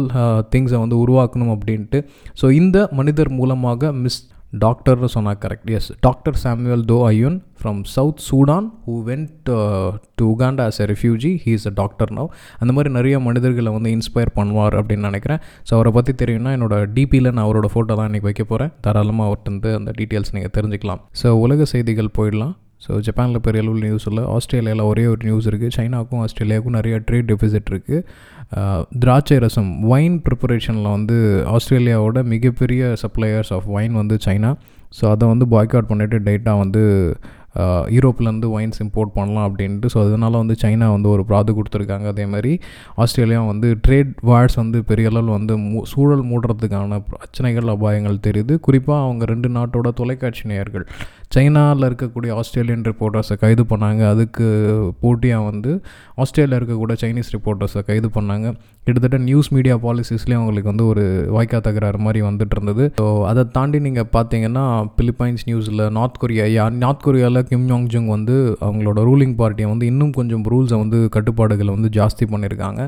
திங்ஸை 0.55 0.81
வந்து 0.85 0.99
உருவாக்கணும் 1.05 1.55
அப்படின்ட்டு. 1.57 2.01
ஸோ 2.43 2.49
இந்த 2.61 2.79
மனிதர் 3.01 3.33
மூலமாக 3.41 3.93
மிஸ் 4.05 4.21
டாக்டர்னு 4.53 5.09
சொன்னால் 5.15 5.39
correct 5.43 5.71
yes 5.77 5.89
doctor 6.07 6.39
Samuel 6.43 6.85
Tho 6.91 6.97
Ayun 7.11 7.37
from 7.61 7.81
South 7.95 8.23
Sudan 8.29 8.67
who 8.87 8.95
went 9.09 9.51
to 10.19 10.25
Uganda 10.33 10.65
as 10.71 10.79
a 10.85 10.87
refugee 10.93 11.31
he 11.45 11.53
is 11.59 11.67
a 11.71 11.75
doctor 11.81 12.11
now 12.19 12.29
அந்த 12.59 12.73
மாதிரி 12.77 12.91
நிறைய 12.99 13.19
மனிதர்களை 13.29 13.73
வந்து 13.77 13.93
இன்ஸ்பயர் 13.97 14.33
பண்ணுவார் 14.39 14.77
அப்படின்னு 14.81 15.09
நினைக்கிறேன். 15.11 15.41
ஸோ 15.69 15.75
அவரை 15.79 15.93
பற்றி 15.99 16.15
தெரியும்னா 16.23 16.53
என்னோட 16.57 16.79
டிபியில் 16.97 17.33
நான் 17.35 17.47
அவரோட 17.47 17.71
ஃபோட்டோ 17.75 17.97
தான் 18.01 18.11
இன்றைக்கி 18.11 18.29
வைக்க 18.31 18.45
போகிறேன் 18.45 18.73
தாராளமாக 18.87 19.29
அவர்கிட்ட 19.31 19.73
அந்த 19.81 19.93
டீட்டெயில்ஸ் 20.01 20.35
நீங்கள் 20.37 20.55
தெரிஞ்சுக்கலாம். 20.59 21.03
ஸோ 21.23 21.31
உலக 21.45 21.65
செய்திகள் 21.75 22.11
போயிடலாம். 22.19 22.55
ஸோ 22.85 22.93
ஜப்பானில் 23.07 23.43
பெரிய 23.47 23.63
அளவில் 23.63 23.85
நியூஸ் 23.87 24.07
இல்லை. 24.11 24.23
ஆஸ்திரேலியாவில் 24.37 24.85
ஒரே 24.91 25.07
ஒரு 25.11 25.21
நியூஸ் 25.29 25.47
இருக்குது 25.51 25.75
சைனாவுக்கும் 25.77 26.23
ஆஸ்திரேலியாவுக்கும் 26.25 26.77
நிறைய 26.79 26.95
ட்ரேட் 27.09 27.29
டெபிசிட் 27.33 27.71
இருக்குது 27.73 28.05
திராட்சை 29.03 29.37
ரசம். 29.45 29.71
ஒயின் 29.93 30.17
ப்ரிப்பரேஷனில் 30.27 30.95
வந்து 30.97 31.17
ஆஸ்திரேலியாவோட 31.57 32.19
மிகப்பெரிய 32.33 32.95
சப்ளையர்ஸ் 33.03 33.53
ஆஃப் 33.57 33.69
ஒயின் 33.77 34.01
வந்து 34.01 34.17
சைனா. 34.27 34.51
ஸோ 34.97 35.05
அதை 35.13 35.25
வந்து 35.35 35.47
பாய்காட் 35.55 35.91
பண்ணிவிட்டு 35.93 36.19
டேட்டாக 36.27 36.63
வந்து 36.65 36.83
யூரோப்லேருந்து 37.95 38.49
ஒயின்ஸ் 38.57 38.79
இம்போர்ட் 38.83 39.11
பண்ணலாம் 39.17 39.47
அப்படின்ட்டு. 39.49 39.89
ஸோ 39.93 39.99
அதனால் 40.05 40.39
வந்து 40.41 40.55
சைனா 40.63 40.87
வந்து 40.95 41.09
ஒரு 41.15 41.23
ப்ராது 41.31 41.51
கொடுத்துருக்காங்க. 41.57 42.07
அதே 42.13 42.25
மாதிரி 42.35 42.53
ஆஸ்திரேலியா 43.03 43.41
வந்து 43.51 43.69
ட்ரேட் 43.87 44.13
வார்ட்ஸ் 44.31 44.59
வந்து 44.61 44.79
பெரிய 44.91 45.11
அளவில் 45.11 45.35
வந்து 45.39 45.57
மூ 45.65 45.81
சூழல் 45.93 46.25
மூடுறதுக்கான 46.31 47.01
பிரச்சனைகள் 47.11 47.73
அபாயங்கள் 47.75 48.17
தெரியுது. 48.29 48.57
குறிப்பாக 48.67 49.05
அவங்க 49.07 49.25
ரெண்டு 49.33 49.51
நாட்டோட 49.57 49.91
தொலைக்காட்சி 50.01 50.45
நேயர்கள். 50.53 50.87
சைனாவில் 51.35 51.87
இருக்கக்கூடிய 51.89 52.31
ஆஸ்திரேலியன் 52.41 52.85
ரிப்போர்ட்டர்ஸை 52.89 53.37
கைது 53.43 53.63
பண்ணாங்க. 53.73 54.03
அதுக்கு 54.15 54.47
போட்டியாக 55.03 55.47
வந்து 55.51 55.71
ஆஸ்திரேலியா 56.23 56.59
இருக்கக்கூடிய 56.61 56.97
சைனீஸ் 57.03 57.31
ரிப்போர்ட்டர்ஸை 57.37 57.83
கைது 57.91 58.09
பண்ணாங்க. 58.17 58.49
கிட்டத்தட்ட 58.87 59.19
நியூஸ் 59.29 59.49
மீடியா 59.57 59.75
பாலிசிஸ்லேயும் 59.85 60.41
அவங்களுக்கு 60.41 60.71
வந்து 60.73 60.87
ஒரு 60.93 61.05
வாய்க்கா 61.35 61.59
தகராறு 61.67 61.99
மாதிரி 62.07 62.21
வந்துட்டு 62.29 62.55
இருந்தது. 62.57 62.85
ஸோ 63.01 63.07
அதை 63.31 63.43
தாண்டி 63.57 63.79
நீங்கள் 63.87 64.09
பார்த்தீங்கன்னா 64.17 64.65
பிலிப்பைன்ஸ் 64.99 65.45
நியூஸில் 65.49 65.83
நார்த் 65.99 66.21
கொரியா 66.23 66.47
யா 66.57 66.65
நார்த் 66.85 67.05
கொரியாவில் 67.07 67.43
கிம் 67.51 67.67
யாங் 67.73 67.87
ஜுங் 67.93 68.11
வந்து 68.17 68.37
அவங்களோட 68.67 69.05
ரூலிங் 69.11 69.37
பார்ட்டியை 69.41 69.69
வந்து 69.73 69.87
இன்னும் 69.93 70.13
கொஞ்சம் 70.19 70.45
ரூல்ஸை 70.55 70.79
வந்து 70.85 71.01
கட்டுப்பாடுகளை 71.17 71.71
வந்து 71.77 71.91
ஜாஸ்தி 71.99 72.27
பண்ணியிருக்காங்க 72.33 72.81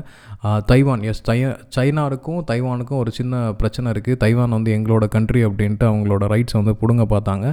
தைவான் 0.69 1.03
எஸ் 1.09 1.21
தை 1.27 1.37
சைனாருக்கும் 1.75 2.39
தைவானுக்கும் 2.49 2.99
ஒரு 3.01 3.11
சின்ன 3.17 3.33
பிரச்சனை 3.59 3.87
இருக்குது 3.93 4.19
தைவான் 4.23 4.55
வந்து 4.57 4.69
எங்களோட 4.77 5.05
கண்ட்ரி 5.15 5.41
அப்படின்ட்டு 5.45 5.85
அவங்களோட 5.91 6.23
ரைட்ஸை 6.33 6.57
வந்து 6.61 6.73
பிடுங்க 6.81 7.03
பார்த்தாங்க. 7.13 7.45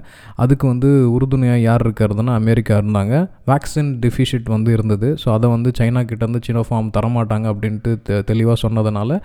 அதுக்கு 0.42 0.64
வந்து 0.66 0.88
உறுதுணையாக 1.14 1.60
யார் 1.66 1.82
இருக்கிறதுனா 1.86 2.32
அமெரிக்கா 2.40 2.74
இருந்தாங்க. 2.80 3.14
வேக்சின் 3.50 3.92
டெஃபிஷிட் 4.04 4.48
வந்து 4.54 4.72
இருந்தது. 4.76 5.08
ஸோ 5.22 5.28
அதை 5.36 5.50
வந்து 5.54 5.72
சைனா 5.78 6.02
கிட்டேருந்து 6.10 6.42
சினோஃபார்ம் 6.48 6.90
தரமாட்டாங்க 6.96 7.46
அப்படின்ட்டு 7.54 7.92
தெ 8.08 8.18
தெளிவாக 8.30 8.56
சொன்னதுனால 8.64 9.18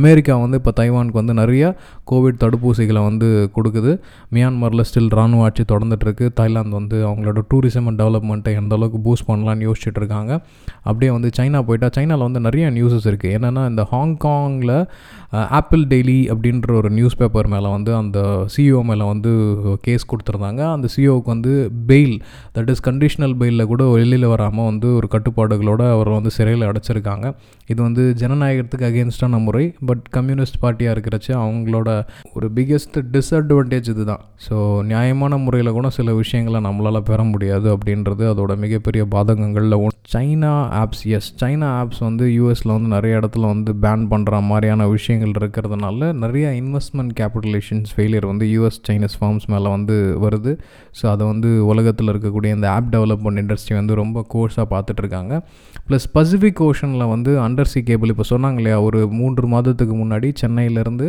அமெரிக்கா 0.00 0.36
வந்து 0.44 0.60
இப்போ 0.62 0.74
தைவானுக்கு 0.80 1.20
வந்து 1.22 1.36
நிறைய 1.42 1.64
கோவிட் 2.12 2.40
தடுப்பூசிகளை 2.44 3.02
வந்து 3.08 3.50
கொடுக்குது. 3.56 3.94
மியான்மரில் 4.36 4.86
ஸ்டில் 4.90 5.10
ராணுவ 5.20 5.46
ஆட்சி 5.48 5.66
தொடர்ந்துட்டுருக்கு 5.74 6.28
தாய்லாந்து 6.40 6.78
வந்து 6.80 6.98
அவங்களோட 7.08 7.42
டூரிசம் 7.52 7.88
அண்ட் 7.90 8.02
டெவலப்மெண்ட்டை 8.02 8.54
எந்த 8.62 8.74
அளவுக்கு 8.80 9.00
பூஸ்ட் 9.08 9.28
பண்ணலான்னு 9.32 9.68
யோசிச்சுட்டு 9.70 10.02
இருக்காங்க. 10.04 10.32
அப்படியே 10.88 11.12
வந்து 11.18 11.30
சைனா 11.40 11.62
போயிட்டால் 11.70 11.96
சைனாவில் 11.98 12.28
வந்து 12.28 12.40
நிறைய 12.48 12.66
நியூஸஸ் 12.70 13.00
இருக்குது 13.00 13.12
இருக்குது 13.14 13.34
என்னென்னா 13.38 13.64
இந்த 13.72 13.84
ஹாங்காங்கில் 13.92 14.76
ஆப்பிள் 15.58 15.82
டெய்லி 15.92 16.18
அப்படின்ற 16.32 16.74
ஒரு 16.80 16.90
நியூஸ் 16.96 17.16
பேப்பர் 17.20 17.48
மேலே 17.52 17.68
வந்து 17.76 17.92
அந்த 18.00 18.18
சிஇஓ 18.54 18.80
மேலே 18.90 19.04
வந்து 19.12 19.30
கேஸ் 19.86 20.04
கொடுத்துருந்தாங்க. 20.10 20.62
அந்த 20.74 20.86
சிஇஓவுக்கு 20.94 21.30
வந்து 21.34 21.52
பெயில் 21.88 22.14
தட் 22.56 22.70
இஸ் 22.72 22.84
கண்டிஷனல் 22.88 23.34
பெயிலில் 23.40 23.70
கூட 23.72 23.84
வெளியில் 23.94 24.26
வராமல் 24.32 24.68
வந்து 24.70 24.88
ஒரு 24.98 25.08
கட்டுப்பாடுகளோடு 25.14 25.86
அவர் 25.94 26.10
வந்து 26.16 26.32
சிறையில் 26.36 26.68
அடைச்சிருக்காங்க. 26.68 27.26
இது 27.72 27.80
வந்து 27.82 28.04
ஜனநாயகத்துக்கு 28.22 28.88
அகேன்ஸ்டான 28.90 29.40
முறை 29.46 29.64
பட் 29.90 30.04
கம்யூனிஸ்ட் 30.16 30.60
பார்ட்டியாக 30.62 30.94
இருக்கிறச்சு 30.96 31.32
அவங்களோட 31.42 31.88
ஒரு 32.34 32.48
பிக்கெஸ்ட் 32.58 32.98
டிஸ்அட்வான்டேஜ் 33.16 33.90
இது 33.94 34.04
தான் 34.12 34.22
ஸோ 34.46 34.56
நியாயமான 34.92 35.36
முறையில் 35.46 35.76
கூட 35.78 35.90
சில 35.98 36.14
விஷயங்களை 36.22 36.60
நம்மளால் 36.68 37.06
பெற 37.10 37.22
முடியாது 37.32 37.68
அப்படின்றது 37.76 38.24
அதோட 38.32 38.54
மிகப்பெரிய 38.64 39.04
பாதகங்களில் 39.16 39.78
China 40.14 40.54
apps 40.80 41.04
yes 41.16 41.28
China 41.42 41.68
apps 41.80 42.00
வந்து 42.08 42.24
யூஎஸில் 42.38 42.72
வந்து 42.74 42.90
நிறைய 42.94 43.20
இடத்துல 43.20 43.48
வந்து 43.52 43.72
பேன் 43.84 44.04
பண்ணுற 44.12 44.40
மாதிரியான 44.50 44.88
விஷயங்கள் 44.94 45.34
இருக்கிறதுனால 45.40 46.10
நிறைய 46.24 46.46
இன்வெஸ்ட்மெண்ட் 46.62 47.14
கேபிட்டலேஷன்ஸ் 47.20 47.92
ஃபெயிலியர் 47.94 48.26
வந்து 48.30 48.46
யூஎஸ் 48.54 48.80
சைனீஸ் 48.88 49.16
ஃபார்ம்ஸ் 49.20 49.46
மேலே 49.54 49.68
வந்து 49.76 49.96
வருது. 50.24 50.52
ஸோ 50.98 51.04
அதை 51.12 51.24
வந்து 51.32 51.50
உலகத்தில் 51.72 52.12
இருக்கக்கூடிய 52.12 52.50
இந்த 52.58 52.68
ஆப் 52.76 52.90
டெவலப்மெண்ட் 52.94 53.42
இண்டஸ்ட்ரி 53.42 53.76
வந்து 53.80 53.94
ரொம்ப 54.02 54.26
கோர்ஸாக 54.34 54.66
பார்த்துட்ருக்காங்க 54.74 55.34
ப்ளஸ் 55.88 56.08
பசிபிக் 56.16 56.62
ஓஷனில் 56.68 57.10
வந்து 57.14 57.32
அண்டர்சி 57.46 57.82
கேபிள் 57.88 58.12
இப்போ 58.14 58.26
சொன்னாங்க 58.32 58.60
இல்லையா 58.62 58.78
ஒரு 58.88 59.00
மூன்று 59.20 59.46
மாதத்துக்கு 59.54 59.96
முன்னாடி 60.02 60.30
சென்னையிலேருந்து 60.42 61.08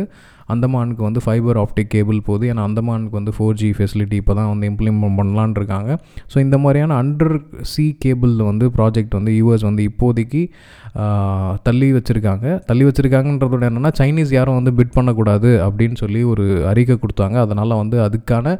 அந்தமானுக்கு 0.52 1.02
வந்து 1.06 1.20
ஃபைபர் 1.24 1.58
ஆப்டிக் 1.62 1.90
கேபிள் 1.94 2.18
போகுது. 2.28 2.44
ஏன்னா 2.52 2.64
அந்தமானுக்கு 2.68 3.16
வந்து 3.20 3.32
ஃபோர் 3.36 3.58
ஜி 3.60 3.70
ஃபெசிலிட்டி 3.78 4.16
இப்போ 4.22 4.34
தான் 4.38 4.50
வந்து 4.52 4.66
இம்ப்ளிமெண்ட் 4.72 5.18
பண்ணலான் 5.20 5.54
இருக்காங்க 5.60 5.90
ஸோ 6.32 6.36
இந்த 6.46 6.58
மாதிரியான 6.64 6.96
அண்டர் 7.02 7.34
சி 7.72 7.86
கேபிளில் 8.04 8.44
வந்து 8.50 8.68
ப்ராஜெக்ட் 8.78 9.16
வந்து 9.18 9.34
யூஎஸ் 9.40 9.66
வந்து 9.70 9.84
இப்போதைக்கு 9.90 10.42
தள்ளி 11.66 11.88
வச்சுருக்காங்க. 11.94 12.46
தள்ளி 12.68 12.84
வச்சுருக்காங்கன்றதோட 12.88 13.64
என்னென்னா 13.70 13.90
சைனீஸ் 14.00 14.30
யாரும் 14.36 14.58
வந்து 14.58 14.72
பிட் 14.78 14.94
பண்ணக்கூடாது 14.96 15.50
அப்படின்னு 15.66 15.96
சொல்லி 16.02 16.20
ஒரு 16.32 16.44
அறிக்கை 16.70 16.96
கொடுத்தாங்க. 17.02 17.36
அதனால் 17.46 17.80
வந்து 17.82 17.96
அதுக்கான 18.06 18.54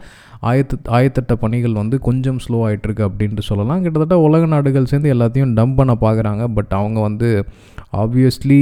ஆயத்து 0.49 0.77
ஆயத்தட்ட 0.97 1.35
பணிகள் 1.45 1.79
வந்து 1.83 1.97
கொஞ்சம் 2.09 2.41
ஸ்லோ 2.45 2.59
ஆகிட்டுருக்கு 2.67 3.07
அப்படின்ட்டு 3.09 3.45
சொல்லலாம். 3.51 3.83
கிட்டத்தட்ட 3.85 4.19
உலக 4.27 4.47
நாடுகள் 4.55 4.91
சேர்ந்து 4.93 5.13
எல்லாத்தையும் 5.15 5.55
டம்ப் 5.59 5.79
பண்ண 5.81 5.95
பார்க்குறாங்க 6.05 6.45
பட் 6.59 6.75
அவங்க 6.81 6.99
வந்து 7.09 7.31
ஆப்வியஸ்லி 8.03 8.61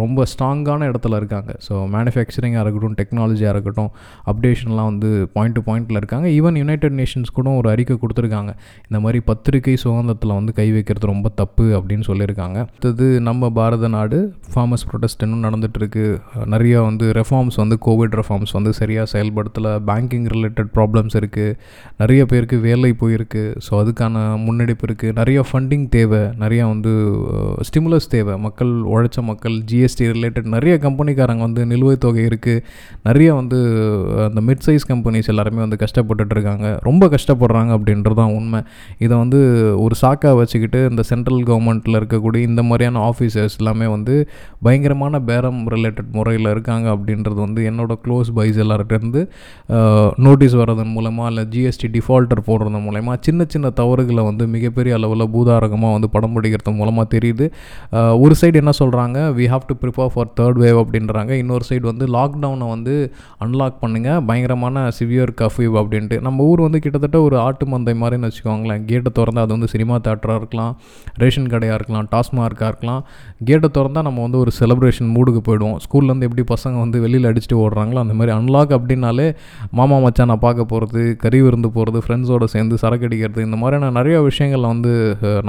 ரொம்ப 0.00 0.24
ஸ்ட்ராங்கான 0.30 0.86
இடத்துல 0.90 1.16
இருக்காங்க. 1.20 1.50
ஸோ 1.66 1.72
மேனுஃபேக்சரிங்காக 1.94 2.62
இருக்கட்டும் 2.64 2.96
டெக்னாலஜியாக 3.00 3.52
இருக்கட்டும் 3.54 3.90
அப்டேஷன்லாம் 4.30 4.88
வந்து 4.90 5.10
பாயிண்ட் 5.36 5.56
டு 5.58 5.62
பாயிண்டில் 5.68 5.98
இருக்காங்க. 6.00 6.26
ஈவன் 6.38 6.58
யுனைடெட் 6.62 6.96
நேஷன்ஸ் 7.00 7.34
கூட 7.38 7.50
ஒரு 7.60 7.70
அறிக்கை 7.74 7.96
கொடுத்துருக்காங்க. 8.04 8.52
இந்த 8.88 9.00
மாதிரி 9.04 9.20
பத்திரிகை 9.30 9.76
சுதந்திரத்தில் 9.84 10.34
வந்து 10.38 10.54
கை 10.60 10.68
வைக்கிறது 10.76 11.12
ரொம்ப 11.12 11.30
தப்பு 11.42 11.66
அப்படின்னு 11.78 12.06
சொல்லியிருக்காங்க. 12.10 12.58
அடுத்தது 12.70 13.08
நம்ம 13.28 13.50
பாரத 13.58 13.90
நாடு 13.96 14.20
ஃபார்மர்ஸ் 14.54 14.86
ப்ரொடெஸ்ட் 14.90 15.24
இன்னும் 15.26 15.44
நடந்துகிட்ருக்கு 15.48 16.06
நிறையா 16.54 16.80
வந்து 16.88 17.06
ரெஃபார்ம்ஸ் 17.20 17.60
வந்து 17.62 17.78
கோவிட் 17.88 18.16
ரெஃபார்ம்ஸ் 18.20 18.56
வந்து 18.58 18.72
சரியாக 18.80 19.06
செயல்படுத்தலை. 19.14 19.74
பேங்கிங் 19.90 20.26
ரிலேட்டட் 20.34 20.40
ரிலேட்டட் 20.42 20.70
ப்ராப்ளம்ஸ் 20.76 21.16
இருக்குது 21.22 21.56
நிறைய 22.02 22.22
பேருக்கு 22.32 22.58
வேலை 22.68 22.92
போயிருக்கு. 23.02 23.44
ஸோ 23.66 23.72
அதுக்கான 23.82 24.14
முன்னெடுப்பு 24.44 24.86
இருக்குது 24.88 25.16
நிறைய 25.20 25.40
ஃபண்டிங் 25.48 25.86
தேவை. 25.96 26.22
நிறையா 26.44 26.64
வந்து 26.72 26.92
ஸ்டிமுலஸ் 27.68 28.08
தேவை. 28.14 28.34
மக்கள் 28.46 28.72
உழைச்ச 28.92 29.18
மக்கள் 29.30 29.56
ஜிஎஸ்டி 29.70 30.06
ரிலேட்டட் 30.16 30.48
நிறைய 30.56 30.74
கம்பெனிக்காரங்க 30.86 31.44
வந்து 31.48 31.62
நிலுவைத் 31.72 32.02
தொகை 32.04 32.22
இருக்குது 32.30 32.62
நிறைய 33.08 33.28
வந்து 33.40 33.58
அந்த 34.26 34.40
மிட் 34.48 34.64
சைஸ் 34.66 34.86
கம்பெனிஸ் 34.90 35.30
எல்லாருமே 35.32 35.60
வந்து 35.64 35.78
கஷ்டப்பட்டுட்டு 35.84 36.34
இருக்காங்க 36.36 36.66
ரொம்ப 36.88 37.06
கஷ்டப்படுறாங்க 37.14 37.70
அப்படின்றது 37.78 38.18
தான் 38.20 38.34
உண்மை. 38.38 38.60
இதை 39.04 39.14
வந்து 39.22 39.40
ஒரு 39.84 39.94
சாக்காக 40.02 40.34
வச்சுக்கிட்டு 40.40 40.80
இந்த 40.90 41.02
சென்ட்ரல் 41.10 41.42
கவர்மெண்ட்டில் 41.50 41.98
இருக்கக்கூடிய 42.00 42.42
இந்த 42.50 42.62
மாதிரியான 42.68 43.02
ஆஃபீஸர்ஸ் 43.10 43.56
எல்லாமே 43.60 43.86
வந்து 43.96 44.14
பயங்கரமான 44.66 45.20
பேரம் 45.28 45.60
ரிலேட்டட் 45.74 46.10
முறையில் 46.18 46.50
இருக்காங்க 46.54 46.86
அப்படின்றது 46.96 47.38
வந்து 47.46 47.60
என்னோட 47.70 47.92
க்ளோஸ் 48.04 48.30
பைஸ் 48.38 48.58
எல்லார்ட்டேருந்து 48.64 49.22
நோட்டீஸ் 50.24 50.54
வர்றதன் 50.60 50.92
மூலமாக 50.94 51.28
இல்லை 51.30 51.42
ஜிஎஸ்டி 51.52 51.88
டிஃபால்ட்டர் 51.94 52.40
போடுறது 52.48 52.80
மூலயமா 52.86 53.12
சின்ன 53.26 53.44
சின்ன 53.52 53.66
தவறுகளை 53.78 54.22
வந்து 54.28 54.44
மிகப்பெரிய 54.54 54.92
அளவில் 54.98 55.24
பூதாரகமாக 55.34 55.92
வந்து 55.96 56.08
படம் 56.14 56.34
பிடிக்கிறது 56.36 56.72
மூலமாக 56.80 57.06
தெரியுது. 57.14 57.46
ஒரு 58.22 58.34
சைடு 58.40 58.56
என்ன 58.62 58.72
சொல்கிறாங்க 58.80 59.18
we 59.38 59.46
have 59.52 59.64
to 59.70 59.74
prepare 59.82 60.10
for 60.14 60.30
third 60.38 60.58
wave 60.64 60.78
அப்படின்றாங்க. 60.82 61.32
இன்னொரு 61.42 61.64
சைடு 61.68 61.84
வந்து 61.90 62.06
லாக்டவுனை 62.16 62.68
வந்து 62.74 62.94
அன்லாக் 63.46 63.78
பண்ணுங்கள் 63.84 64.20
பயங்கரமான 64.28 64.84
சிவியர் 64.98 65.32
கஃப்யூ 65.40 65.70
அப்படின்ட்டு. 65.82 66.18
நம்ம 66.26 66.46
ஊர் 66.50 66.62
வந்து 66.66 66.80
கிட்டத்தட்ட 66.84 67.20
ஒரு 67.26 67.38
ஆட்டு 67.46 67.66
மந்தை 67.74 67.94
மாதிரின்னு 68.02 68.30
வச்சுக்கோங்களேன். 68.30 68.84
கேட்டை 68.90 69.12
திறந்தால் 69.18 69.46
அது 69.46 69.54
வந்து 69.56 69.70
சினிமா 69.74 69.98
தேட்டராக 70.08 70.42
இருக்கலாம். 70.42 70.72
ரேஷன் 71.24 71.50
கடையாக 71.54 71.78
இருக்கலாம். 71.80 72.06
டாஸ்மார்க்காக 72.14 72.70
இருக்கலாம். 72.74 73.02
கேட்டை 73.50 73.70
திறந்தால் 73.78 74.06
நம்ம 74.10 74.22
வந்து 74.26 74.40
ஒரு 74.44 74.52
செலிப்ரேஷன் 74.60 75.12
மூடுக்கு 75.16 75.42
போயிடுவோம். 75.48 75.76
ஸ்கூல்லேருந்து 75.86 76.28
எப்படி 76.30 76.46
பசங்க 76.54 76.76
வந்து 76.84 77.00
வெளியில் 77.06 77.30
அடிச்சுட்டு 77.32 77.60
ஓடுறாங்களோ 77.64 78.02
அந்த 78.06 78.16
மாதிரி 78.20 78.36
அன்லாக் 78.38 78.76
அப்படின்னாலே 78.78 79.28
மாமா 79.80 79.98
மச்சான் 80.12 80.30
நான் 80.30 80.42
பார்க்க 80.44 80.70
போகிறது 80.70 81.02
கறி 81.22 81.38
விருந்து 81.42 81.68
போகிறது 81.74 81.98
ஃப்ரெண்ட்ஸோடு 82.04 82.46
சேர்ந்து 82.54 82.74
சரக்கு 82.80 83.04
அடிக்கிறது 83.08 83.44
இந்த 83.46 83.56
மாதிரியான 83.60 83.92
நிறைய 83.98 84.16
விஷயங்களில் 84.26 84.68
வந்து 84.72 84.90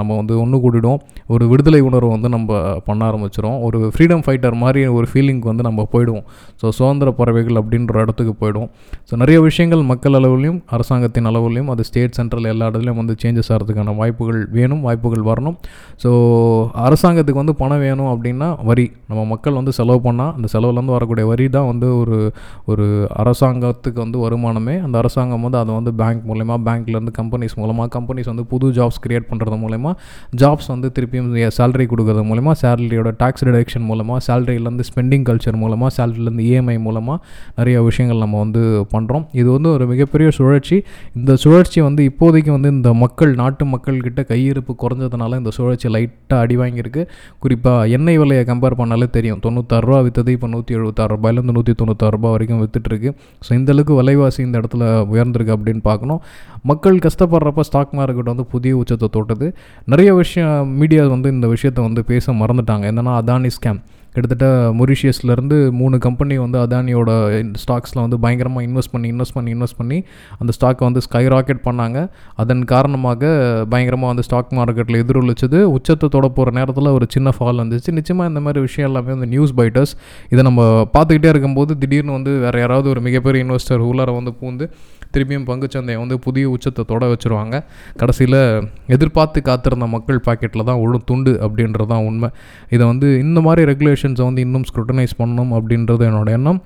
நம்ம 0.00 0.10
வந்து 0.20 0.34
ஒன்று 0.42 0.58
கூட்டிடும் 0.64 1.00
ஒரு 1.34 1.44
விடுதலை 1.50 1.80
உணர்வை 1.88 2.10
வந்து 2.14 2.28
நம்ம 2.34 2.60
பண்ண 2.86 3.00
ஆரம்பிச்சிடும் 3.08 3.56
ஒரு 3.66 3.78
ஃப்ரீடம் 3.94 4.22
ஃபைட்டர் 4.26 4.56
மாதிரி 4.62 4.82
ஒரு 4.98 5.08
ஃபீலிங்க்கு 5.10 5.48
வந்து 5.50 5.64
நம்ம 5.68 5.84
போயிடுவோம். 5.94 6.24
ஸோ 6.60 6.68
சுதந்திர 6.78 7.10
பறவைகள் 7.18 7.58
அப்படின்ற 7.62 8.04
இடத்துக்கு 8.04 8.34
போயிடும் 8.42 8.68
ஸோ 9.10 9.18
நிறைய 9.22 9.38
விஷயங்கள் 9.48 9.82
மக்கள் 9.90 10.16
அளவுலையும் 10.20 10.60
அரசாங்கத்தின் 10.76 11.28
அளவுலையும் 11.32 11.68
அது 11.74 11.86
ஸ்டேட் 11.90 12.16
சென்ட்ரல் 12.18 12.48
எல்லா 12.52 12.68
இடத்துலையும் 12.70 13.00
வந்து 13.02 13.16
சேஞ்சஸ் 13.24 13.50
ஆகிறதுக்கான 13.54 13.96
வாய்ப்புகள் 14.00 14.40
வேணும் 14.56 14.82
வாய்ப்புகள் 14.88 15.26
வரணும். 15.30 15.58
ஸோ 16.04 16.12
அரசாங்கத்துக்கு 16.86 17.42
வந்து 17.42 17.56
பணம் 17.62 17.84
வேணும் 17.86 18.10
அப்படின்னா 18.14 18.50
வரி. 18.70 18.86
நம்ம 19.10 19.20
மக்கள் 19.34 19.58
வந்து 19.60 19.74
செலவு 19.80 20.02
பண்ணால் 20.08 20.32
அந்த 20.38 20.46
செலவுலேருந்து 20.54 20.96
வரக்கூடிய 20.98 21.26
வரி 21.32 21.48
தான் 21.58 21.68
வந்து 21.72 21.90
ஒரு 22.02 22.18
ஒரு 22.72 22.88
அரசாங்கத்துக்கு 23.24 24.00
வந்து 24.06 24.18
வருமானம் 24.24 24.52
அந்த 24.86 24.96
அரசாங்கம் 24.98 25.44
வந்து 25.46 25.58
அதை 25.58 25.72
வந்து 25.74 25.92
பேங்க் 26.00 26.22
மூலயமா 26.30 26.56
பேங்க்லேருந்து 26.66 27.14
கம்பெனிஸ் 27.20 27.56
மூலமாக 27.60 27.88
கம்பெனிஸ் 27.96 28.28
வந்து 28.32 28.44
புது 28.52 28.68
ஜாப்ஸ் 28.78 29.00
க்ரியேட் 29.04 29.26
பண்ணுறது 29.30 29.58
மூலயமா 29.64 29.90
ஜாப்ஸ் 30.42 30.68
வந்து 30.74 30.90
திருப்பியும் 30.96 31.30
சேலரி 31.58 31.86
கொடுக்கறது 31.92 32.24
மூலமாக 32.30 32.56
சேலரியோட 32.62 33.12
டேக்ஸ் 33.22 33.44
ரிடக்ஷன் 33.48 33.86
மூலமாக 33.90 34.18
சேலரியிலேருந்து 34.28 34.86
ஸ்பெண்டிங் 34.90 35.26
கல்ச்சர் 35.28 35.58
மூலமாக 35.62 35.90
சேலரியிலேருந்து 35.98 36.46
இஎம்ஐ 36.50 36.76
மூலமாக 36.86 37.18
நிறைய 37.58 37.82
விஷயங்கள் 37.88 38.22
நம்ம 38.24 38.38
வந்து 38.44 38.62
பண்ணுறோம் 38.94 39.24
இது 39.40 39.48
வந்து 39.56 39.68
ஒரு 39.74 39.84
மிகப்பெரிய 39.92 40.28
சுழற்சி. 40.38 40.76
இந்த 41.18 41.32
சுழற்சி 41.42 41.78
வந்து 41.86 42.02
இப்போதைக்கு 42.10 42.50
வந்து 42.56 42.70
இந்த 42.76 42.92
மக்கள் 43.02 43.32
நாட்டு 43.40 43.64
மக்கள்கிட்ட 43.72 44.20
கையிருப்பு 44.32 44.72
குறைஞ்சதுனால 44.82 45.38
இந்த 45.40 45.50
சுழற்சி 45.56 45.88
லைட்டாக 45.94 46.40
அடி 46.44 46.56
வாங்கியிருக்கு. 46.62 47.02
குறிப்பாக 47.42 47.88
எண்ணெய் 47.96 48.18
விலையை 48.22 48.44
கம்பேர் 48.50 48.78
பண்ணாலே 48.80 49.08
தெரியும். 49.16 49.40
தொண்ணூத்தாறுரூவா 49.46 50.00
விற்றது 50.06 50.32
இப்போ 50.36 50.48
நூற்றி 50.54 50.74
எழுபத்தாறு 50.78 51.12
ரூபாயிலேருந்து 51.14 51.56
நூற்றி 51.58 51.74
தொண்ணூத்தாறு 51.82 52.14
ரூபாய் 52.16 52.34
வரைக்கும் 52.34 52.60
விற்றுட்டுருக்கு 52.62 53.10
ஸோ 53.46 53.50
இந்தளவுக்கு 53.58 53.94
விலைவாசி 54.00 54.40
இந்த 54.44 54.58
இடத்துல 54.58 54.84
உயர்ந்திருக்கு 55.14 55.54
அப்படின்னு 55.56 55.82
பார்க்கணும். 55.82 56.20
மக்கள் 56.62 57.02
கஷ்டப்படுறப்ப 57.06 57.60
ஸ்டாக் 57.60 57.94
மார்க்கெட் 57.94 58.32
வந்து 58.32 58.44
புதிய 58.44 58.76
உச்சத்தை 58.76 59.08
தொட்டது. 59.12 59.48
நிறைய 59.84 60.14
விஷயம் 60.14 60.68
மீடியா 60.68 61.06
வந்து 61.06 61.30
இந்த 61.30 61.46
விஷயத்தை 61.46 61.84
வந்து 61.84 62.04
பேச 62.04 62.32
மறந்துட்டாங்க. 62.32 62.86
என்னென்னா 62.92 63.14
அதானி 63.22 63.50
ஸ்கேம் 63.58 63.80
கிட்டத்தட்ட 64.14 64.48
மொரிஷியஸ்லேருந்து 64.80 65.56
மூணு 65.78 65.96
கம்பெனி 66.06 66.34
வந்து 66.42 66.58
அதானியோட 66.64 67.10
ஸ்டாக்ஸில் 67.62 68.00
வந்து 68.02 68.18
பயங்கரமாக 68.24 68.66
இன்வெஸ்ட் 68.68 68.92
பண்ணி 68.92 69.08
இன்வெஸ்ட் 69.14 69.36
பண்ணி 69.36 69.50
இன்வெஸ்ட் 69.56 69.78
பண்ணி 69.80 69.98
அந்த 70.40 70.50
ஸ்டாக்கை 70.56 70.84
வந்து 70.88 71.02
ஸ்கை 71.06 71.24
ராக்கெட் 71.34 71.62
பண்ணாங்க. 71.68 71.98
அதன் 72.42 72.62
காரணமாக 72.72 73.32
பயங்கரமாக 73.72 74.10
வந்து 74.12 74.26
ஸ்டாக் 74.28 74.52
மார்க்கெட்டில் 74.58 75.00
எதிரொலிச்சது. 75.02 75.60
உச்சத்தை 75.76 76.08
தொட 76.16 76.28
போகிற 76.38 76.54
நேரத்தில் 76.60 76.90
ஒரு 76.98 77.08
சின்ன 77.14 77.32
ஃபால் 77.38 77.62
வந்துச்சு. 77.64 77.90
நிச்சயமாக 77.98 78.30
இந்த 78.32 78.42
மாதிரி 78.46 78.62
விஷயம் 78.68 78.88
எல்லாமே 78.90 79.12
வந்து 79.16 79.30
நியூஸ் 79.34 79.54
பைட்டர்ஸ் 79.60 79.94
இதை 80.32 80.44
நம்ம 80.50 80.62
பார்த்துக்கிட்டே 80.96 81.32
இருக்கும்போது 81.34 81.72
திடீர்னு 81.82 82.16
வந்து 82.18 82.34
வேறு 82.44 82.60
யாராவது 82.64 82.88
ஒரு 82.94 83.02
மிகப்பெரிய 83.08 83.44
இன்வெஸ்டர் 83.46 83.88
உள்ளார 83.90 84.12
வந்து 84.20 84.34
பூந்து 84.40 84.66
திருப்பியும் 85.14 85.46
பங்குச்சந்தையை 85.50 85.98
வந்து 86.02 86.18
புதிய 86.18 86.50
உச்சத்தை 86.54 86.84
தொட 86.92 87.04
வச்சுருவாங்க. 87.12 87.62
கடைசியில் 88.02 88.40
எதிர்பார்த்து 88.96 89.42
காத்திருந்த 89.42 89.86
மக்கள் 89.96 90.20
பாக்கெட்டில் 90.28 90.68
தான் 90.70 90.82
உழு 90.84 91.00
துண்டு 91.04 91.34
அப்படின்றது 91.46 91.88
தான் 91.94 92.06
உண்மை. 92.10 92.30
இதை 92.76 92.84
வந்து 92.86 93.08
இந்த 93.24 93.40
மாதிரி 93.40 93.72
ரெகுலேஷன்ஸை 93.72 94.24
வந்து 94.30 94.44
இன்னும் 94.48 94.68
ஸ்க்ரூட்டனைஸ் 94.70 95.18
பண்ணணும் 95.22 95.52
அப்படின்றது 95.58 96.04
என்னோட 96.10 96.30
எண்ணம். 96.38 96.60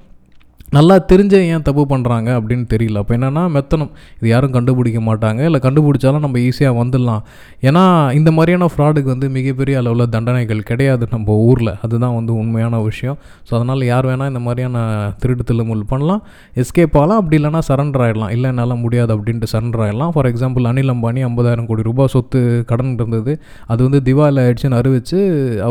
நல்லா 0.77 0.95
தெரிஞ்ச 1.11 1.35
ஏன் 1.53 1.65
தப்பு 1.67 1.83
பண்ணுறாங்க 1.91 2.31
அப்படின்னு 2.39 2.65
தெரியல. 2.73 3.01
அப்போ 3.03 3.13
என்னென்னா 3.17 3.43
மெத்தனம் 3.55 3.93
இது 4.19 4.29
யாரும் 4.33 4.55
கண்டுபிடிக்க 4.57 5.01
மாட்டாங்க. 5.09 5.41
இல்லை 5.49 5.61
கண்டுபிடிச்சாலும் 5.67 6.25
நம்ம 6.25 6.39
ஈஸியாக 6.49 6.75
வந்துடலாம். 6.81 7.23
ஏன்னா 7.69 7.85
இந்த 8.19 8.31
மாதிரியான 8.37 8.69
ஃப்ராடுக்கு 8.73 9.11
வந்து 9.15 9.29
மிகப்பெரிய 9.37 9.77
அளவில் 9.83 10.05
தண்டனைகள் 10.17 10.61
கிடையாது 10.71 11.07
நம்ம 11.15 11.37
ஊரில். 11.49 11.73
அதுதான் 11.87 12.17
வந்து 12.19 12.35
உண்மையான 12.43 12.83
விஷயம். 12.89 13.19
ஸோ 13.49 13.55
அதனால் 13.59 13.87
யார் 13.93 14.09
வேணால் 14.11 14.31
இந்த 14.33 14.43
மாதிரியான 14.49 14.85
திருட்டு 15.23 15.47
தில்லுமுள் 15.51 15.83
பண்ணலாம். 15.95 16.23
எஸ்கேப் 16.65 16.99
ஆகலாம். 17.03 17.21
அப்படி 17.23 17.39
இல்லைனா 17.41 17.63
சரண்டர் 17.71 18.05
ஆகிடலாம் 18.07 18.35
இல்லை 18.37 18.51
என்னால் 18.53 18.77
முடியாது 18.85 19.11
அப்படின்ட்டு 19.17 19.53
சரண்டர் 19.55 19.85
ஆகிடலாம் 19.87 20.15
ஃபார் 20.17 20.31
எக்ஸாம்பிள் 20.33 20.71
அனில் 20.73 20.95
அம்பானி 20.97 21.27
ஐம்பதாயிரம் 21.31 21.69
கோடி 21.73 21.89
ரூபாய் 21.91 22.15
சொத்து 22.17 22.41
கடன் 22.73 22.95
இருந்தது. 23.01 23.35
அது 23.73 23.81
வந்து 23.89 24.03
திவாலில் 24.11 24.45
ஆயிடுச்சுன்னு 24.45 24.81
அறிவித்து 24.83 25.19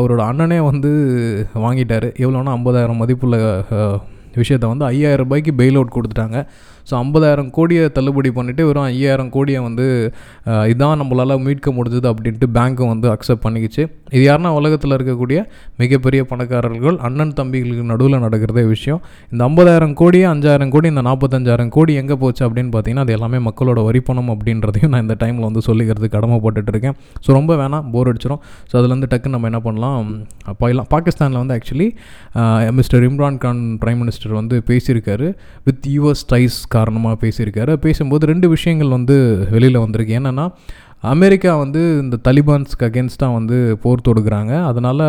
அவரோட 0.00 0.22
அண்ணனே 0.30 0.60
வந்து 0.70 0.92
வாங்கிட்டார். 1.66 2.10
எவ்வளோனா 2.24 2.54
ஐம்பதாயிரம் 2.58 3.02
மதிப்புள்ள 3.04 3.36
விஷயத்தை 4.42 4.68
வந்து 4.68 4.84
ஐயாயிரம் 4.94 5.24
ரூபாய்க்கு 5.24 5.52
பெயில் 5.60 5.78
அவுட் 5.80 5.94
கொடுத்துட்டாங்க. 5.96 6.38
ஸோ 6.88 6.94
ஐம்பதாயிரம் 7.02 7.50
கோடியை 7.56 7.84
தள்ளுபடி 7.96 8.30
பண்ணிவிட்டு 8.38 8.66
வெறும் 8.68 8.86
ஐயாயிரம் 8.92 9.30
கோடியை 9.36 9.60
வந்து 9.68 9.86
இதான் 10.72 11.00
நம்மளால் 11.02 11.34
மீட்க 11.46 11.72
முடிஞ்சது 11.78 12.06
அப்படின்ட்டு 12.12 12.46
பேங்க்கும் 12.56 12.90
வந்து 12.92 13.08
அக்செப்ட் 13.14 13.44
பண்ணிக்கிச்சு. 13.46 13.82
இது 14.14 14.22
யாருன்னா 14.28 14.50
உலகத்தில் 14.58 14.94
இருக்கக்கூடிய 14.96 15.38
மிகப்பெரிய 15.82 16.20
பணக்காரர்கள் 16.30 16.96
அண்ணன் 17.08 17.34
தம்பிகளுக்கு 17.40 17.84
நடுவில் 17.92 18.16
நடக்கிறதே 18.26 18.64
விஷயம். 18.74 19.00
இந்த 19.32 19.42
ஐம்பதாயிரம் 19.48 19.94
கோடியே 20.00 20.26
அஞ்சாயிரம் 20.32 20.72
கோடி 20.74 20.86
இந்த 20.92 21.02
நாற்பத்தஞ்சாயிரம் 21.08 21.72
கோடி 21.76 21.94
எங்கே 22.02 22.16
போச்சு 22.22 22.42
அப்படின்னு 22.46 22.72
பார்த்தீங்கன்னா 22.74 23.04
அது 23.06 23.14
எல்லாமே 23.16 23.40
மக்களோட 23.48 23.82
வரி 23.88 24.02
பணம் 24.08 24.30
அப்படின்றதையும் 24.34 24.92
நான் 24.94 25.04
இந்த 25.06 25.16
டைமில் 25.22 25.46
வந்து 25.48 25.62
சொல்லிக்கிறது 25.68 26.08
கடமைப்பட்டுட்டு 26.16 26.72
இருக்கேன். 26.74 26.96
ஸோ 27.24 27.28
ரொம்ப 27.38 27.52
வேணாம் 27.62 27.86
போர் 27.94 28.10
அடிச்சிடும் 28.12 28.42
ஸோ 28.70 28.74
அதுலேருந்து 28.80 29.10
டக்கு 29.14 29.34
நம்ம 29.34 29.50
என்ன 29.50 29.60
பண்ணலாம்? 29.66 30.08
போயிடலாம். 30.62 30.88
பாகிஸ்தானில் 30.94 31.40
வந்து 31.42 31.56
actually 31.58 31.88
mister 32.78 33.04
Imran 33.10 33.38
Khan 33.44 33.62
prime 33.82 34.00
minister 34.04 34.34
வந்து 34.40 34.56
பேசியிருக்காரு 34.70 35.28
வித் 35.68 35.86
யூஎஸ் 35.96 36.24
டைஸ் 36.34 36.58
காரணமாக 36.78 37.16
பேசியிருக்காரு. 37.22 37.74
பேசும்போது 37.86 38.24
ரெண்டு 38.32 38.48
விஷயங்கள் 38.56 38.94
வந்து 38.96 39.16
வெளியில் 39.54 39.84
வந்திருக்கு. 39.84 40.14
என்னென்னா 40.20 40.46
அமெரிக்கா 41.02 41.50
வந்து 41.56 41.80
இந்த 42.02 42.16
தலிபான்ஸ்க்கு 42.26 42.84
அகேன்ஸ்டாக 42.86 43.34
வந்து 43.36 43.56
போர் 43.82 44.00
தொடுக்கிறாங்க. 44.06 44.52
அதனால் 44.70 45.02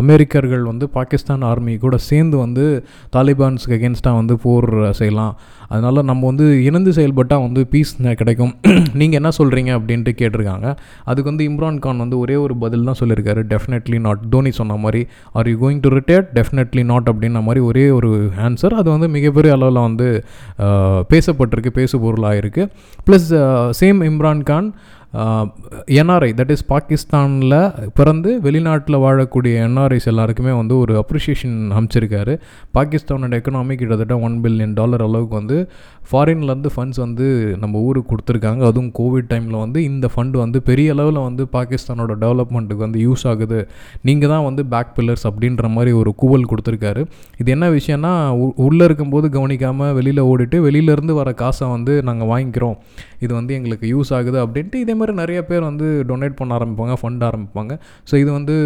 அமெரிக்கர்கள் 0.00 0.62
வந்து 0.62 0.86
பாகிஸ்தான் 0.96 1.42
ஆர்மி 1.48 1.74
கூட 1.84 1.96
சேர்ந்து 2.10 2.36
வந்து 2.36 2.64
தாலிபான்ஸ்க்கு 3.16 3.76
அகேன்ஸ்டாக 3.78 4.18
வந்து 4.20 4.34
போர் 4.44 4.68
செய்யலாம். 5.00 5.32
அதனால் 5.68 6.06
நம்ம 6.10 6.22
வந்து 6.26 6.46
இணைந்து 6.68 6.92
செயல்பட்டால் 6.98 7.42
வந்து 7.46 7.60
பீஸ் 7.72 7.94
கிடைக்கும். 8.20 8.52
நீங்கள் 9.00 9.18
என்ன 9.20 9.32
சொல்கிறீங்க 9.38 9.70
அப்படின்ட்டு 9.78 10.12
கேட்டிருக்காங்க. 10.20 10.68
அதுக்கு 11.04 11.28
வந்து 11.30 11.44
இம்ரான் 11.50 11.82
கான் 11.86 12.02
வந்து 12.04 12.16
ஒரே 12.18 12.36
ஒரு 12.44 12.56
பதில் 12.64 12.86
தான் 12.90 13.00
சொல்லியிருக்காரு. 13.00 13.42
டெஃபினெட்லி 13.52 14.00
நாட் 14.06 14.22
தோனி 14.36 14.50
சொன்ன 14.60 14.78
மாதிரி 14.84 15.02
are 15.32 15.50
you 15.52 15.56
going 15.64 15.82
to 15.86 15.92
retire 15.98 16.26
definitely 16.38 16.84
not 16.92 17.10
அப்படின்ன 17.12 17.42
மாதிரி 17.48 17.62
ஒரே 17.70 17.86
ஒரு 17.90 18.12
ஆன்சர் 18.48 18.78
அது 18.82 18.88
வந்து 18.90 19.08
மிகப்பெரிய 19.08 19.52
அளவில் 19.58 19.86
வந்து 19.88 20.08
பேசப்பட்டிருக்கு 21.12 21.72
பேசு 21.82 21.96
பொருளாக 22.06 22.40
இருக்குது 22.42 22.70
plus 23.08 23.28
same 23.82 24.00
Imran 24.10 24.42
Khan 24.52 24.70
NRI 26.00 26.28
that 26.38 26.52
is 26.54 26.64
பாகிஸ்தானில் 26.72 27.56
பிறந்து 27.98 28.30
வெளிநாட்டில் 28.44 28.96
வாழக்கூடிய 29.04 29.54
என்ஆர்ஐஸ் 29.66 30.08
எல்லாருக்குமே 30.12 30.52
வந்து 30.60 30.74
ஒரு 30.82 30.92
அப்ரிஷியேஷன் 31.00 31.58
அமைச்சிருக்காரு 31.78 32.34
பாகிஸ்தானோட 32.76 33.40
எக்கனாமி 33.40 33.74
கிட்டத்தட்ட 33.80 34.16
ஒன் 34.26 34.36
பில்லியன் 34.44 34.74
டாலர் 34.78 35.04
அளவுக்கு 35.08 35.36
வந்து 35.40 35.58
ஃபாரின்லேருந்து 36.10 36.72
ஃபண்ட்ஸ் 36.74 37.00
வந்து 37.04 37.26
நம்ம 37.64 37.82
ஊருக்கு 37.88 38.10
கொடுத்துருக்காங்க. 38.12 38.62
அதுவும் 38.70 38.90
கோவிட் 39.00 39.28
டைமில் 39.32 39.58
வந்து 39.64 39.78
இந்த 39.90 40.06
ஃபண்டு 40.14 40.36
வந்து 40.44 40.58
பெரிய 40.70 40.94
அளவில் 40.96 41.20
வந்து 41.28 41.42
பாகிஸ்தானோட 41.56 42.16
டெவலப்மெண்ட்டுக்கு 42.24 42.86
வந்து 42.86 43.02
யூஸ் 43.06 43.26
ஆகுது. 43.32 43.60
நீங்கள் 44.08 44.32
தான் 44.34 44.44
வந்து 44.48 44.64
பேக் 44.74 44.92
பில்லர்ஸ் 44.96 45.26
அப்படின்ற 45.30 45.68
மாதிரி 45.76 45.92
ஒரு 46.00 46.12
கூவல் 46.22 46.48
கொடுத்துருக்காரு. 46.52 47.04
இது 47.42 47.50
என்ன 47.56 47.68
விஷயம்னா 47.78 48.14
உள்ளே 48.68 48.84
இருக்கும்போது 48.88 49.28
கவனிக்காமல் 49.36 49.94
வெளியில் 50.00 50.22
ஓடிட்டு 50.32 50.58
வெளியிலேருந்து 50.66 51.16
வர 51.20 51.32
காசை 51.44 51.68
வந்து 51.76 51.94
நாங்கள் 52.10 52.30
வாங்கிக்கிறோம். 52.34 52.78
இது 53.24 53.32
வந்து 53.38 53.52
எங்களுக்கு 53.58 53.86
யூஸ் 53.94 54.10
ஆகுது 54.18 54.38
அப்படின்ட்டு 54.44 54.82
இதே 54.84 54.94
மாதிரி 55.00 55.14
நிறைய 55.22 55.40
பேர் 55.50 55.64
வந்து 55.68 55.86
டொனேட் 56.10 56.36
பண்ண 56.40 56.58
ஆரம்பிப்பாங்க 56.58 56.96
ஃபண்ட் 57.02 57.24
ஆரம்பிப்பாங்க. 57.28 57.72
ஸோ 58.10 58.14
இது 58.22 58.30
வந்து 58.38 58.56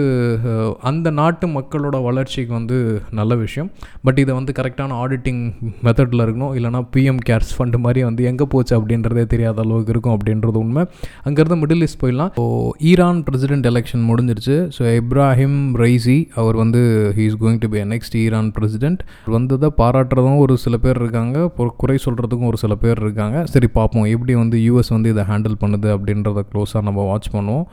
அந்த 0.91 1.11
நாட்டு 1.21 1.47
மக்களோட 1.57 1.97
வளர்ச்சிக்கு 2.09 2.55
வந்து 2.59 2.79
நல்ல 3.21 3.33
விஷயம். 3.45 3.71
பட் 4.07 4.21
இதை 4.25 4.33
வந்து 4.41 4.55
கரெக்டான 4.61 4.97
ஆடிட்டிங் 5.05 5.43
மெத்தடில் 5.89 6.25
இருக்கணும். 6.27 6.53
இல்லைனா 6.59 6.83
பிஎம் 6.97 7.21
கேர்ஸ் 7.31 7.53
ஃபண்டு 7.57 7.81
மாதிரி 7.87 8.03
வந்து 8.09 8.25
எங்கே 8.33 8.49
போச்சு 8.55 8.75
அப்படின்றதே 8.79 9.25
தெரியாத 9.35 9.61
அளவுக்கு 9.67 9.93
இருக்கும் 9.95 10.15
அப்படின்றது 10.17 10.61
உண்மை. 10.65 10.85
அங்கேருந்து 11.29 11.61
மிடில் 11.63 11.85
ஈஸ்ட் 11.89 12.01
போயிடலாம். 12.03 12.33
ஸோ 12.39 12.45
ஈரான் 12.91 13.21
பிரசிடென்ட் 13.29 13.69
எலெக்ஷன் 13.73 14.05
முடிஞ்சிருச்சு. 14.11 14.57
ஸோ 14.77 14.83
இப்ராஹிம் 15.01 15.59
ரைசி 15.83 16.19
அவர் 16.41 16.57
வந்து 16.63 16.83
he 17.19 17.25
is 17.31 17.39
going 17.43 17.61
to 17.65 17.71
be 17.75 17.81
next 17.95 18.17
Iran 18.25 18.51
president 18.57 19.03
வந்ததை 19.37 19.71
பாராட்டுறதும் 19.81 20.41
ஒரு 20.45 20.55
சில 20.65 20.77
பேர் 20.85 21.01
இருக்காங்க. 21.03 21.47
குறை 21.83 21.97
சொல்கிறதுக்கும் 22.05 22.51
ஒரு 22.51 22.59
சில 22.63 22.75
பேர் 22.83 23.01
இருக்காங்க. 23.05 23.37
சரி 23.53 23.69
பார்ப்போம். 23.79 24.07
எப்படி 24.15 24.33
வந்து 24.41 24.46
யூஎஸ் 24.55 24.89
வந்து 24.89 25.11
இதை 25.11 25.25
ஹேண்டில் 25.25 25.61
பண்ணுது 25.61 25.91
அப்படின்றத 25.97 26.45
க்ளோஸாக 26.53 26.83
நம்ம 26.83 27.05
வாட்ச் 27.11 27.29
பண்ணுவோம். 27.33 27.67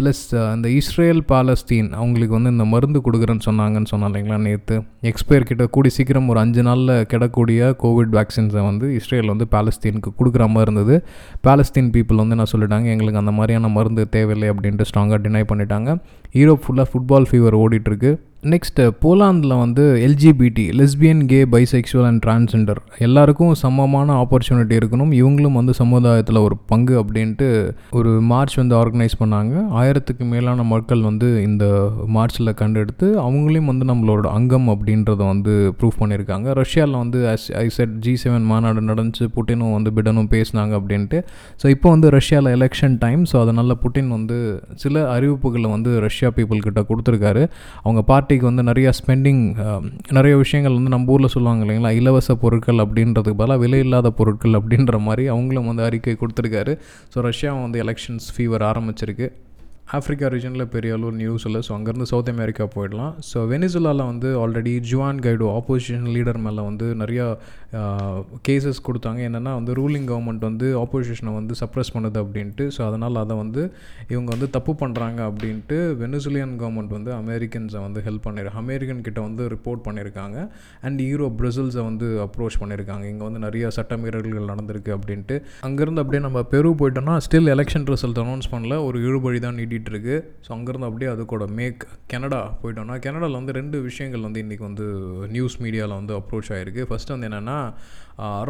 ப்ளஸ் 0.00 0.54
இந்த 0.54 0.68
இஸ்ரேல் 0.68 1.22
பாலஸ்தீன் 1.28 1.92
அவங்களுக்கு 1.92 2.34
வந்து 2.34 2.50
இந்த 2.50 2.64
மருந்து 2.64 3.00
கொடுக்குறேன்னு 3.04 3.44
சொன்னாங்கன்னு 3.46 3.90
சொன்னா 3.90 4.08
இல்லைங்களா 4.08 4.38
நேற்று 4.38 4.82
எக்ஸ்பயர் 5.02 5.42
கிட்ட 5.42 5.66
கூடி 5.66 5.88
சீக்கிரம் 5.88 6.28
ஒரு 6.28 6.38
அஞ்சு 6.38 6.62
நாளில் 6.62 7.06
கிடக்கூடிய 7.12 7.70
கோவிட் 7.82 8.12
வேக்சின்ஸை 8.16 8.62
வந்து 8.66 8.94
இஸ்ரேல் 8.94 9.26
வந்து 9.26 9.46
பாலஸ்தீனுக்கு 9.54 10.12
கொடுக்குற 10.18 10.48
மாதிரி 10.48 10.72
இருந்தது. 10.72 11.04
பாலஸ்தீன் 11.46 11.90
பீப்புள் 11.94 12.22
வந்து 12.22 12.36
என்ன 12.36 12.48
சொல்லிட்டாங்க? 12.52 12.84
எங்களுக்கு 12.84 13.18
அந்த 13.18 13.30
மாதிரியான 13.30 13.68
மருந்து 13.68 14.08
தேவையில்லை 14.08 14.50
அப்படின்ட்டு 14.50 14.88
ஸ்ட்ராங்காக 14.90 15.20
டினை 15.26 15.44
பண்ணிட்டாங்க. 15.52 15.96
யூரோப் 16.34 16.64
ஃபுல்லாக 16.66 16.88
ஃபுட்பால் 16.92 17.28
ஃபீவர் 17.30 17.56
ஓடிட்டுருக்கு 17.62 18.18
நெக்ஸ்ட்டு 18.42 18.82
போலாந்தில் 19.02 19.54
வந்து 19.62 19.84
LGBT 20.06 20.64
lesbian 20.78 21.22
gay 21.30 21.38
bisexual 21.52 22.06
and 22.08 22.20
transgender 22.24 22.80
எல்லாருக்கும் 23.06 23.54
சமமான 23.62 24.08
ஆப்பர்ச்சுனிட்டி 24.22 24.74
இருக்கணும். 24.80 25.12
இவங்களும் 25.20 25.56
வந்து 25.58 25.72
சமுதாயத்தில் 25.80 26.38
ஒரு 26.46 26.56
பங்கு 26.70 26.94
அப்படின்ட்டு 27.02 27.48
ஒரு 27.98 28.10
மார்ச் 28.32 28.56
வந்து 28.60 28.74
ஆர்கனைஸ் 28.80 29.16
பண்ணாங்க. 29.22 29.54
ஆயிரத்துக்கு 29.80 30.26
மேலான 30.32 30.66
மக்கள் 30.74 31.02
வந்து 31.08 31.30
இந்த 31.48 31.64
மார்ச்சில் 32.16 32.52
கண்டெடுத்து 32.60 33.08
அவங்களையும் 33.24 33.70
வந்து 33.72 33.88
நம்மளோட 33.90 34.26
அங்கம் 34.38 34.68
அப்படின்றத 34.74 35.20
வந்து 35.32 35.54
ப்ரூவ் 35.80 35.98
பண்ணியிருக்காங்க. 36.02 36.46
ரஷ்யாவில் 36.60 36.98
வந்து 37.02 37.20
ஐ 37.64 37.66
செட் 37.78 37.96
ஜி 38.06 38.14
செவன் 38.24 38.46
மாநாடு 38.52 38.86
நடந்துச்சு. 38.90 39.26
புட்டினும் 39.38 39.74
வந்து 39.78 39.92
பிடனும் 39.98 40.30
பேசினாங்க 40.36 40.72
அப்படின்ட்டு. 40.80 41.20
ஸோ 41.62 41.68
இப்போ 41.76 41.88
வந்து 41.96 42.10
ரஷ்யாவில் 42.18 42.52
எலெக்ஷன் 42.58 42.96
டைம் 43.06 43.24
ஸோ 43.32 43.38
அதனால் 43.46 43.78
புட்டின் 43.84 44.14
வந்து 44.18 44.38
சில 44.84 45.04
அறிவிப்புகளை 45.16 45.70
வந்து 45.76 45.92
ரஷ்யா 46.08 46.30
பீப்புள்கிட்ட 46.38 46.82
கொடுத்துருக்காரு. 46.92 47.44
அவங்க 47.84 48.00
பார்ட் 48.12 48.25
பார்ட்டிக்கு 48.26 48.48
வந்து 48.48 48.62
நிறையா 48.68 48.90
ஸ்பெண்டிங் 48.98 49.42
um, 49.64 49.84
நிறைய 50.16 50.34
விஷயங்கள் 50.40 50.76
வந்து 50.76 50.92
நம்ம 50.94 51.12
ஊரில் 51.14 51.32
சொல்லுவாங்க 51.34 51.62
இல்லைங்களா? 51.64 51.90
இலவச 52.00 52.34
பொருட்கள் 52.42 52.82
அப்படின்றதுக்கு 52.84 53.40
பதிலாக 53.40 53.62
விலை 53.62 53.78
இல்லாத 53.84 54.08
பொருட்கள் 54.20 54.58
அப்படின்ற 54.60 54.98
மாதிரி 54.98 55.24
அவங்களும் 55.34 55.68
வந்து 55.70 55.84
அறிக்கை 55.88 56.14
கொடுத்துருக்காரு. 56.20 56.72
ஸோ 57.12 57.22
ரஷ்யா 57.28 57.52
வந்து 57.66 57.80
எலெக்ஷன்ஸ் 57.84 58.26
ஃபீவர் 58.34 58.64
ஆரம்பிச்சிருக்கு. 58.70 59.28
ஆஃப்ரிக்கா 59.94 60.28
ரீஜனில் 60.34 60.64
பெரிய 60.72 60.94
அளவு 60.94 61.10
நியூஸ் 61.20 61.44
இல்லை. 61.48 61.60
ஸோ 61.66 61.72
அங்கேருந்து 61.74 62.06
சவுத் 62.10 62.30
அமெரிக்கா 62.32 62.64
போயிடலாம். 62.76 63.12
ஸோ 63.28 63.38
வெனிசுலாவில் 63.50 64.02
வந்து 64.08 64.28
already 64.44 64.72
Juan 64.90 65.20
Guaido 65.26 65.48
opposition 65.58 66.08
leader 66.14 66.40
மேலே 66.46 66.62
வந்து 66.68 66.86
நிறையா 67.02 67.26
கேசஸ் 68.46 68.80
கொடுத்தாங்க. 68.86 69.20
என்னென்னா 69.28 69.52
வந்து 69.58 69.72
ரூலிங் 69.78 70.08
கவர்மெண்ட் 70.10 70.44
வந்து 70.48 70.66
ஆப்போசிஷனை 70.80 71.32
வந்து 71.38 71.54
சப்ரஸ் 71.60 71.92
பண்ணுது 71.96 72.18
அப்படின்ட்டு. 72.22 72.64
ஸோ 72.76 72.80
அதனால் 72.88 73.20
அதை 73.22 73.36
வந்து 73.42 73.62
இவங்க 74.12 74.28
வந்து 74.34 74.48
தப்பு 74.56 74.74
பண்ணுறாங்க 74.82 75.20
அப்படின்ட்டு 75.28 75.78
வெனிசுலியன் 76.02 76.56
கவர்மெண்ட் 76.62 76.92
வந்து 76.96 77.12
அமெரிக்கன்ஸை 77.20 77.82
வந்து 77.86 78.02
ஹெல்ப் 78.08 78.26
பண்ணிரு 78.26 78.52
அமெரிக்கன் 78.62 79.04
கிட்ட 79.08 79.18
வந்து 79.28 79.46
ரிப்போர்ட் 79.54 79.84
பண்ணியிருக்காங்க 79.86 80.36
அண்ட் 80.88 81.00
யூரோ 81.10 81.28
பிரசில்ஸை 81.40 81.84
வந்து 81.90 82.08
அப்ரோச் 82.26 82.58
பண்ணியிருக்காங்க 82.64 83.06
இங்கே 83.12 83.26
வந்து 83.28 83.44
நிறைய 83.46 83.72
சட்டமீறல்கள் 83.78 84.50
நடந்திருக்கு 84.52 84.92
அப்படின்ட்டு. 84.98 85.38
அங்கேருந்து 85.70 86.04
அப்படியே 86.04 86.24
நம்ம 86.28 86.44
பெரு 86.54 86.74
போயிட்டோம்னா 86.82 87.16
ஸ்டில் 87.28 87.50
எலெக்ஷன் 87.56 87.88
ரிசல்ட் 87.94 88.22
அனௌன்ஸ் 88.26 88.52
பண்ணல. 88.56 88.74
ஒரு 88.90 88.98
இழுபழி 89.08 89.40
தான் 89.46 89.58
நீடி 89.60 89.74
இருக்கு 89.84 90.16
ஸோ 90.46 90.52
அங்கேருந்து 90.52 90.86
அப்படியே 90.86 91.10
அது 91.10 91.24
கூட 91.24 91.46
மேக் 91.46 91.86
கனடா 92.06 92.56
போயிட்டோம்னா 92.62 92.98
கனடாவில் 92.98 93.34
வந்து 93.34 93.52
ரெண்டு 93.52 93.80
விஷயங்கள் 93.80 94.20
வந்து 94.20 94.42
இன்றைக்கி 94.42 94.62
வந்து 94.62 94.86
நியூஸ் 95.28 95.62
மீடியாவில் 95.62 95.94
வந்து 95.94 96.14
அப்ரோச் 96.14 96.52
ஆகிருக்கு 96.52 96.82
ஃபஸ்ட்டு 96.82 97.08
வந்து 97.08 97.26
என்னென்னா 97.26 97.74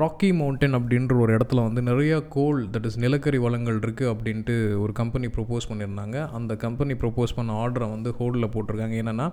ராக்கி 0.01 0.29
மவுண்டன் 0.39 0.77
அப்படின்ற 0.79 1.15
ஒரு 1.23 1.31
இடத்துல 1.37 1.63
வந்து 1.69 1.83
நிறைய 1.83 2.23
கோல் 2.35 2.61
தட் 2.75 2.87
இஸ் 2.89 2.99
நிலக்கரி 3.05 3.39
வளங்கள் 3.45 3.79
இருக்குது 3.79 4.11
அப்படின்ட்டு 4.13 4.55
ஒரு 4.83 4.93
கம்பெனி 4.93 5.27
ப்ரொப்போஸ் 5.27 5.69
பண்ணியிருந்தாங்க. 5.71 6.17
அந்த 6.39 6.57
கம்பெனி 6.57 6.95
ப்ரொப்போஸ் 6.95 7.37
பண்ண 7.39 7.53
ஆர்டரை 7.63 7.89
வந்து 7.95 8.11
ஹோல்டில் 8.19 8.53
போட்டிருக்காங்க. 8.55 8.97
என்னென்னா 9.03 9.27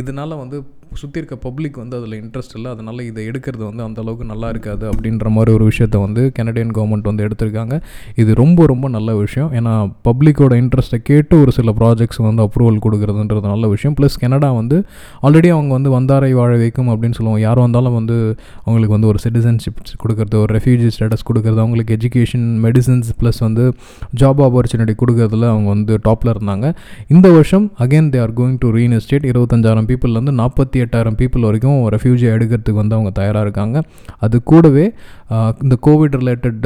இதனால் 0.00 0.34
வந்து 0.40 0.56
சுற்றி 1.00 1.18
இருக்க 1.20 1.36
பப்ளிக் 1.44 1.76
வந்து 1.82 1.96
அதில் 1.98 2.16
இன்ட்ரெஸ்ட் 2.22 2.54
இல்லை. 2.54 2.70
அதனால் 2.74 3.00
இதை 3.00 3.20
எடுக்கிறது 3.28 3.64
வந்து 3.68 3.82
அந்த 3.82 4.00
அளவுக்கு 4.02 4.24
நல்லா 4.24 4.48
இருக்காது 4.48 4.84
அப்படின்ற 4.92 5.28
மாதிரி 5.36 5.50
ஒரு 5.52 5.64
விஷயத்தை 5.64 6.00
வந்து 6.00 6.32
கனடியன் 6.38 6.72
கவர்மெண்ட் 6.78 7.08
வந்து 7.10 7.24
எடுத்திருக்காங்க. 7.26 7.74
இது 8.14 8.34
ரொம்ப 8.34 8.66
ரொம்ப 8.66 8.88
நல்ல 8.96 9.14
விஷயம். 9.14 9.52
ஏன்னா 9.52 9.72
பப்ளிக்கோட 10.08 10.54
இன்ட்ரெஸ்ட்டை 10.62 11.00
கேட்டு 11.10 11.40
ஒரு 11.40 11.52
சில 11.58 11.72
ப்ராஜெக்ட்ஸ் 11.80 12.22
வந்து 12.28 12.44
அப்ரூவல் 12.46 12.82
கொடுக்குறதுன்றது 12.86 13.46
நல்ல 13.54 13.68
விஷயம். 13.68 13.96
ப்ளஸ் 14.00 14.20
கனடா 14.24 14.52
வந்து 14.60 14.78
ஆல்ரெடி 15.22 15.50
அவங்க 15.56 15.72
வந்து 15.78 15.92
வந்தாரை 15.98 16.32
வாழ 16.40 16.56
வைக்கும் 16.64 16.90
அப்படின்னு 16.94 17.18
சொல்லுவோம் 17.20 17.40
யார் 17.46 17.64
வந்தாலும் 17.66 17.96
வந்து 18.00 18.18
அவங்களுக்கு 18.64 18.96
வந்து 18.98 19.10
ஒரு 19.12 19.18
சிட்டிசன்ஷிப் 19.24 19.64
கொடுக்குறது 20.02 20.36
ஒரு 20.42 20.52
ரெஃப்யூஜி 20.56 20.90
ஸ்டேட்டஸ் 20.96 21.26
கொடுக்குறது 21.30 21.60
அவங்களுக்கு 21.64 21.96
எஜுகேஷன் 21.98 22.46
மெடிசன்ஸ் 22.66 23.10
ப்ளஸ் 23.20 23.40
வந்து 23.46 23.64
ஜாப் 24.22 24.42
ஆப்பர்ச்சுனிட்டி 24.46 24.94
கொடுக்கறதுல 25.02 25.48
அவங்க 25.54 25.68
வந்து 25.74 25.96
டாப்பில் 26.08 26.32
இருந்தாங்க. 26.34 26.66
இந்த 27.14 27.26
வருஷம் 27.36 27.66
again 27.86 28.10
they 28.14 28.20
are 28.26 28.36
going 28.40 28.58
to 28.64 28.70
reinstate 28.98 29.28
இருபத்தஞ்சாயிரம் 29.32 29.88
பீப்புள்லேருந்து 29.90 30.36
நாற்பத்தி 30.42 30.84
எட்டாயிரம் 30.84 31.18
பீப்புள் 31.22 31.48
வரைக்கும் 31.48 31.80
ரெஃப்யூஜி 31.96 32.28
எடுக்கிறதுக்கு 32.36 32.80
வந்து 32.82 32.96
அவங்க 32.98 33.12
தயாராக 33.20 33.46
இருக்காங்க. 33.46 33.76
அது 34.26 34.36
கூடவே 34.52 34.86
இந்த 35.64 35.76
கோவிட் 35.88 36.16
ரிலேட்டட் 36.22 36.64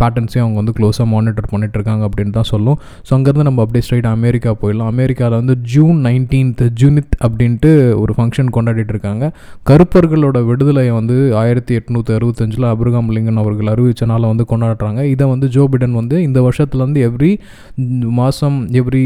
பேட்டர்ன்ஸையும் 0.00 0.44
அவங்க 0.44 0.58
வந்து 0.62 0.74
க்ளோஸாக 0.78 1.06
மானிட்டர் 1.14 1.48
பண்ணிட்டுருக்காங்க 1.52 2.02
அப்படின்னு 2.08 2.34
தான் 2.38 2.48
சொல்லும். 2.52 2.78
ஸோ 3.06 3.12
அங்கேருந்து 3.16 3.46
நம்ம 3.48 3.62
அப்படியே 3.64 3.84
ஸ்ட்ரைட் 3.86 4.08
அமெரிக்கா 4.12 4.52
போயிடலாம். 4.62 4.90
அமெரிக்காவில் 4.94 5.38
வந்து 5.40 5.56
ஜூன் 5.74 5.98
நைன்டீன்த் 6.08 6.62
ஜூனித் 6.82 7.16
அப்படின்ட்டு 7.26 7.70
ஒரு 8.02 8.12
ஃபங்க்ஷன் 8.18 8.52
கொண்டாடிட்டு 8.56 8.94
இருக்காங்க 8.94 9.24
கருப்பர்களோட 9.70 10.38
விடுதலையை 10.50 10.92
வந்து 11.00 11.16
ஆயிரத்தி 11.42 11.72
எட்நூற்றி 11.80 12.12
அறுபத்தஞ்சில் 12.18 12.66
அப்ரகாம் 12.72 13.10
லிங்கன் 13.16 13.40
அவர்கள் 13.42 13.70
அறிவிச்சனால 13.74 14.28
வந்து 14.32 14.46
கொண்டாடுறாங்க. 14.52 15.00
இதை 15.14 15.26
வந்து 15.34 15.48
ஜோ 15.56 15.64
பிடன் 15.72 15.96
வந்து 16.00 16.16
இந்த 16.28 16.38
வருஷத்துலேருந்து 16.46 17.02
எவ்ரி 17.08 17.32
மாதம் 18.20 18.58
எவ்ரி 18.80 19.04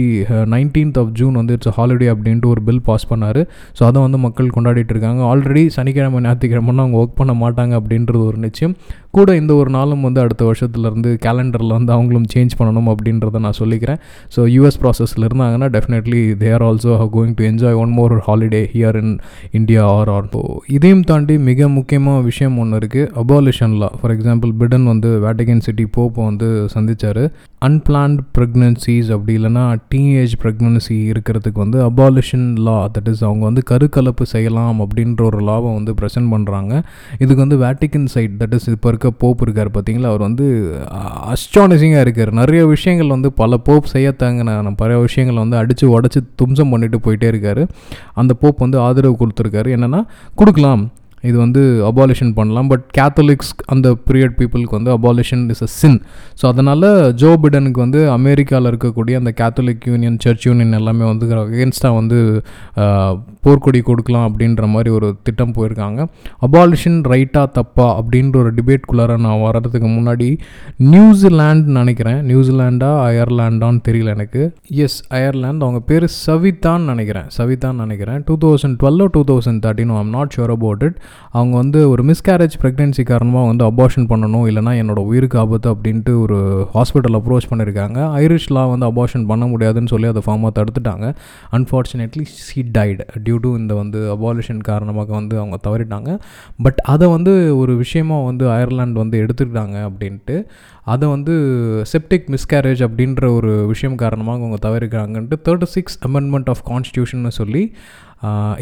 நைன்டீன்த் 0.55 0.99
ஆஃப் 1.03 1.13
ஜூன் 1.21 1.35
வந்து 1.41 1.57
இட்ஸ் 1.59 1.75
ஹாலிடே 1.79 2.09
அப்படின்ட்டு 2.15 2.51
ஒரு 2.55 2.63
பில் 2.69 2.83
பாஸ் 2.89 3.09
பண்ணார். 3.13 3.41
ஸோ 3.79 3.83
அதை 3.89 3.99
வந்து 4.07 4.21
மக்கள் 4.27 4.55
கொண்டாடிட்டு 4.57 4.93
இருக்காங்க 4.95 5.23
ஆல்ரெடி 5.33 5.65
சனிக்கிழமை 5.77 6.21
ஞாயிற்றுக்கிழமைனா 6.27 6.85
அவங்க 6.85 6.99
ஒர்க் 7.03 7.19
பண்ண 7.21 7.35
மாட்டாங்க 7.45 7.75
அப்படின்றது 7.81 8.23
ஒரு 8.31 8.41
நிச்சயம். 8.47 8.75
கூட 9.14 9.31
இந்த 9.37 9.53
ஒரு 9.55 9.70
நாளும் 9.70 10.05
வந்து 10.07 10.20
அடுத்த 10.20 10.42
வருஷத்துலேருந்து 10.44 11.11
கேலண்டரில் 11.25 11.75
வந்து 11.77 11.92
அவங்களும் 11.92 12.29
சேஞ்ச் 12.35 12.55
பண்ணணும் 12.59 12.88
அப்படின்றத 12.92 13.40
நான் 13.46 13.59
சொல்லிக்கிறேன். 13.59 13.98
ஸோ 14.35 14.40
யூஎஸ் 14.55 14.79
ப்ராசஸில் 14.83 15.27
இருந்தாங்கன்னா 15.29 15.68
definitely 15.77 16.22
they 16.42 16.51
are 16.53 16.64
also 16.68 16.94
going 17.16 17.35
to 17.35 17.44
enjoy 17.44 17.79
one 17.83 17.92
more 17.92 18.14
holiday 18.29 18.62
here 18.75 18.98
in 19.03 19.14
India 19.53 19.83
or 19.96 20.11
or 20.11 20.29
so 20.35 20.42
இதையும் 20.68 21.05
தாண்டி 21.05 21.37
மிக 21.48 21.68
முக்கியமான 21.68 22.18
விஷயம் 22.20 22.57
ஒன்று 22.59 22.79
இருக்குது 22.81 23.09
abolition 23.22 23.75
law 23.83 23.90
for 24.01 24.14
example 24.16 24.53
Biden 24.62 24.87
வந்து 24.87 25.11
வேட்டிகன் 25.27 25.64
சிட்டி 25.66 25.87
போப்போ 25.96 26.20
வந்து 26.31 26.48
சந்தித்தார் 26.75 27.22
அன்பிளான்ட் 27.62 28.20
ப்ரெக்னன்சிஸ் 28.37 29.11
அப்படி 29.16 29.33
இல்லைனா 29.38 29.64
டீனேஜ் 29.92 30.33
ப்ரெக்னன்சி 30.42 30.96
இருக்கிறதுக்கு 31.12 31.59
வந்து 31.59 31.79
அபாலிஷன் 31.85 32.48
லா 32.66 32.79
தட் 32.94 33.11
இஸ் 33.12 33.22
அவங்க 33.22 33.44
வந்து 33.44 33.62
கருக்கலப்பு 33.70 34.25
செய்யலாம் 34.33 34.81
அப்படின்ற 34.85 35.22
ஒரு 35.25 35.40
லாவை 35.48 35.70
வந்து 35.75 35.92
ப்ரெசென்ட் 36.01 36.31
பண்ணுறாங்க 36.35 36.72
இதுக்கு 37.18 37.40
வந்து 37.44 37.59
வேட்டிகன் 37.64 38.09
சைட் 38.14 38.35
தட் 38.42 38.57
இஸ் 38.59 38.68
இப்போ 38.68 38.88
இருக்க 38.88 39.02
போப் 39.11 39.43
இருக்கார் 39.43 39.71
பார்த்தீங்களா? 39.71 40.05
அவர் 40.05 40.21
வந்து 40.21 40.77
அஸ்டானிசிங்காக 41.33 42.01
இருக்கார். 42.01 42.33
நிறைய 42.33 42.67
விஷயங்கள் 42.67 43.09
வந்து 43.09 43.33
பல 43.33 43.57
போப் 43.57 43.85
செய்யத்தாங்கின 43.93 44.73
பல 44.77 44.99
விஷயங்கள் 44.99 45.38
வந்து 45.38 45.57
அடித்து 45.57 46.01
உடச்சி 46.01 46.21
தும்சம் 46.35 46.71
பண்ணிட்டு 46.71 46.99
போயிட்டே 46.99 47.27
இருக்கார். 47.27 47.67
அந்த 48.15 48.35
போப் 48.35 48.59
வந்து 48.59 48.79
ஆதரவு 48.79 49.17
கொடுத்துருக்காரு. 49.19 49.73
என்னென்னா 49.77 50.07
கொடுக்கலாம். 50.35 50.91
இது 51.31 51.37
வந்து 51.45 51.63
அபாலிஷன் 51.91 52.33
பண்ணலாம் 52.39 52.71
பட் 52.73 52.85
கேத்தலிக்ஸ் 52.99 53.53
அந்த 53.77 53.89
பீரியட் 54.09 54.37
பீப்புளுக்கு 54.41 54.79
வந்து 54.79 54.93
abolition 54.99 55.45
is 55.55 55.65
a 55.69 55.71
sin 55.81 55.99
so 56.41 56.45
அதனால் 56.53 56.89
ஜோ 57.23 57.33
பிடனுக்கு 57.45 57.81
வந்து 57.87 58.03
அமெரிக்காவில் 58.19 58.71
இருக்கக்கூடிய 58.73 59.15
அந்த 59.23 59.33
கேத்தலிக் 59.43 59.87
யூனியன் 59.93 60.19
சர்ச் 60.27 60.47
யூனியன் 60.49 60.79
எல்லாமே 60.81 61.05
வந்து 61.13 61.29
அகேன்ஸ்டாக 61.45 61.99
வந்து 62.01 62.19
போர்க்கொடி 63.45 63.81
கொடுக்கலாம் 63.89 64.27
அப்படின்ற 64.29 64.65
மாதிரி 64.73 64.91
ஒரு 64.97 65.09
திட்டம் 65.27 65.55
போயிருக்காங்க. 65.57 66.01
அபாலிஷன் 66.47 66.99
ரைட்டா 67.13 67.43
தப்பா 67.59 67.87
அப்படின்ற 68.01 68.37
ஒரு 68.43 68.51
டிபேட்குள்ளார 68.59 69.17
நான் 69.27 69.43
வர்றதுக்கு 69.47 69.89
முன்னாடி 69.97 70.29
நியூசிலாண்ட் 70.93 71.69
நினைக்கிறேன். 71.79 72.21
நியூசிலாண்டா 72.31 72.91
அயர்லாண்டான்னு 73.09 73.83
தெரியல 73.89 74.15
எனக்கு. 74.17 74.43
Yes 74.85 74.99
Ireland. 75.19 75.65
அவங்க 75.67 75.81
பேர் 75.91 76.07
சவிதான்னு 76.27 76.91
நினைக்கிறேன். 76.93 77.27
சவிதான்னு 77.39 77.83
நினைக்கிறேன். 77.85 78.21
Two 78.29 78.37
thousand 78.45 78.79
twelve 78.83 79.07
two 79.17 79.23
thousand 79.33 79.63
thirteen 79.67 79.95
I'm 80.03 80.13
not 80.19 80.33
sure 80.37 80.55
about 80.57 80.85
it 80.89 80.99
அவங்க 81.31 81.55
வந்து 81.57 81.90
ஒரு 81.90 82.03
மிஸ்கேரேஜ் 82.05 82.57
ப்ரெக்னென்சி 82.62 83.03
காரணமாக 83.03 83.46
வந்து 83.46 83.64
அபார்ஷன் 83.70 84.09
பண்ணணும் 84.12 84.46
இல்லைனா 84.51 84.72
என்னோடய 84.83 85.09
உயிருக்கு 85.11 85.38
ஆபத்து 85.38 85.68
அப்படின்ட்டு 85.75 86.14
ஒரு 86.20 86.38
ஹாஸ்பிட்டல் 86.75 87.16
அப்ரோச் 87.18 87.48
பண்ணியிருக்காங்க 87.51 87.98
ஐரிஷ்லாம் 88.22 88.70
வந்து 88.75 88.87
அபார்ஷன் 88.90 89.27
பண்ண 89.27 89.46
முடியாதுன்னு 89.46 89.88
சொல்லி 89.88 90.09
அதை 90.09 90.22
ஃபார்மாக 90.27 90.53
தடுத்துட்டாங்க. 90.59 91.07
Unfortunately 91.59 92.25
she 92.25 92.61
died 92.79 93.05
due 93.25 93.37
to 93.37 93.57
இந்த 93.57 93.75
வந்து 93.75 94.01
அபாலிஷன் 94.16 94.62
காரணமாக 94.70 95.12
வந்து 95.12 95.38
அவங்க 95.38 95.59
தவறிட்டாங்க. 95.68 96.18
பட் 96.62 96.81
அதை 96.94 97.09
வந்து 97.09 97.57
ஒரு 97.57 97.77
விஷயமாக 97.77 98.25
வந்து 98.25 98.46
அயர்லாண்ட் 98.46 98.92
வந்து 98.92 99.27
எடுத்துக்கிட்டாங்க 99.27 99.79
அப்படின்ட்டு. 99.88 100.37
அதை 100.87 101.07
வந்து 101.14 101.35
செப்டிக் 101.92 102.31
மிஸ்கேரேஜ் 102.35 102.81
அப்படின்ற 102.87 103.27
ஒரு 103.38 103.51
விஷயம் 103.73 104.01
காரணமாக 104.05 104.40
அவங்க 104.42 104.59
தவிர்க்கிறாங்கன்ட்டு 104.68 105.37
thirty 105.49 105.68
six 105.75 105.99
amendment 106.09 106.49
of 106.53 106.64
constitution 106.71 107.37
சொல்லி 107.40 107.62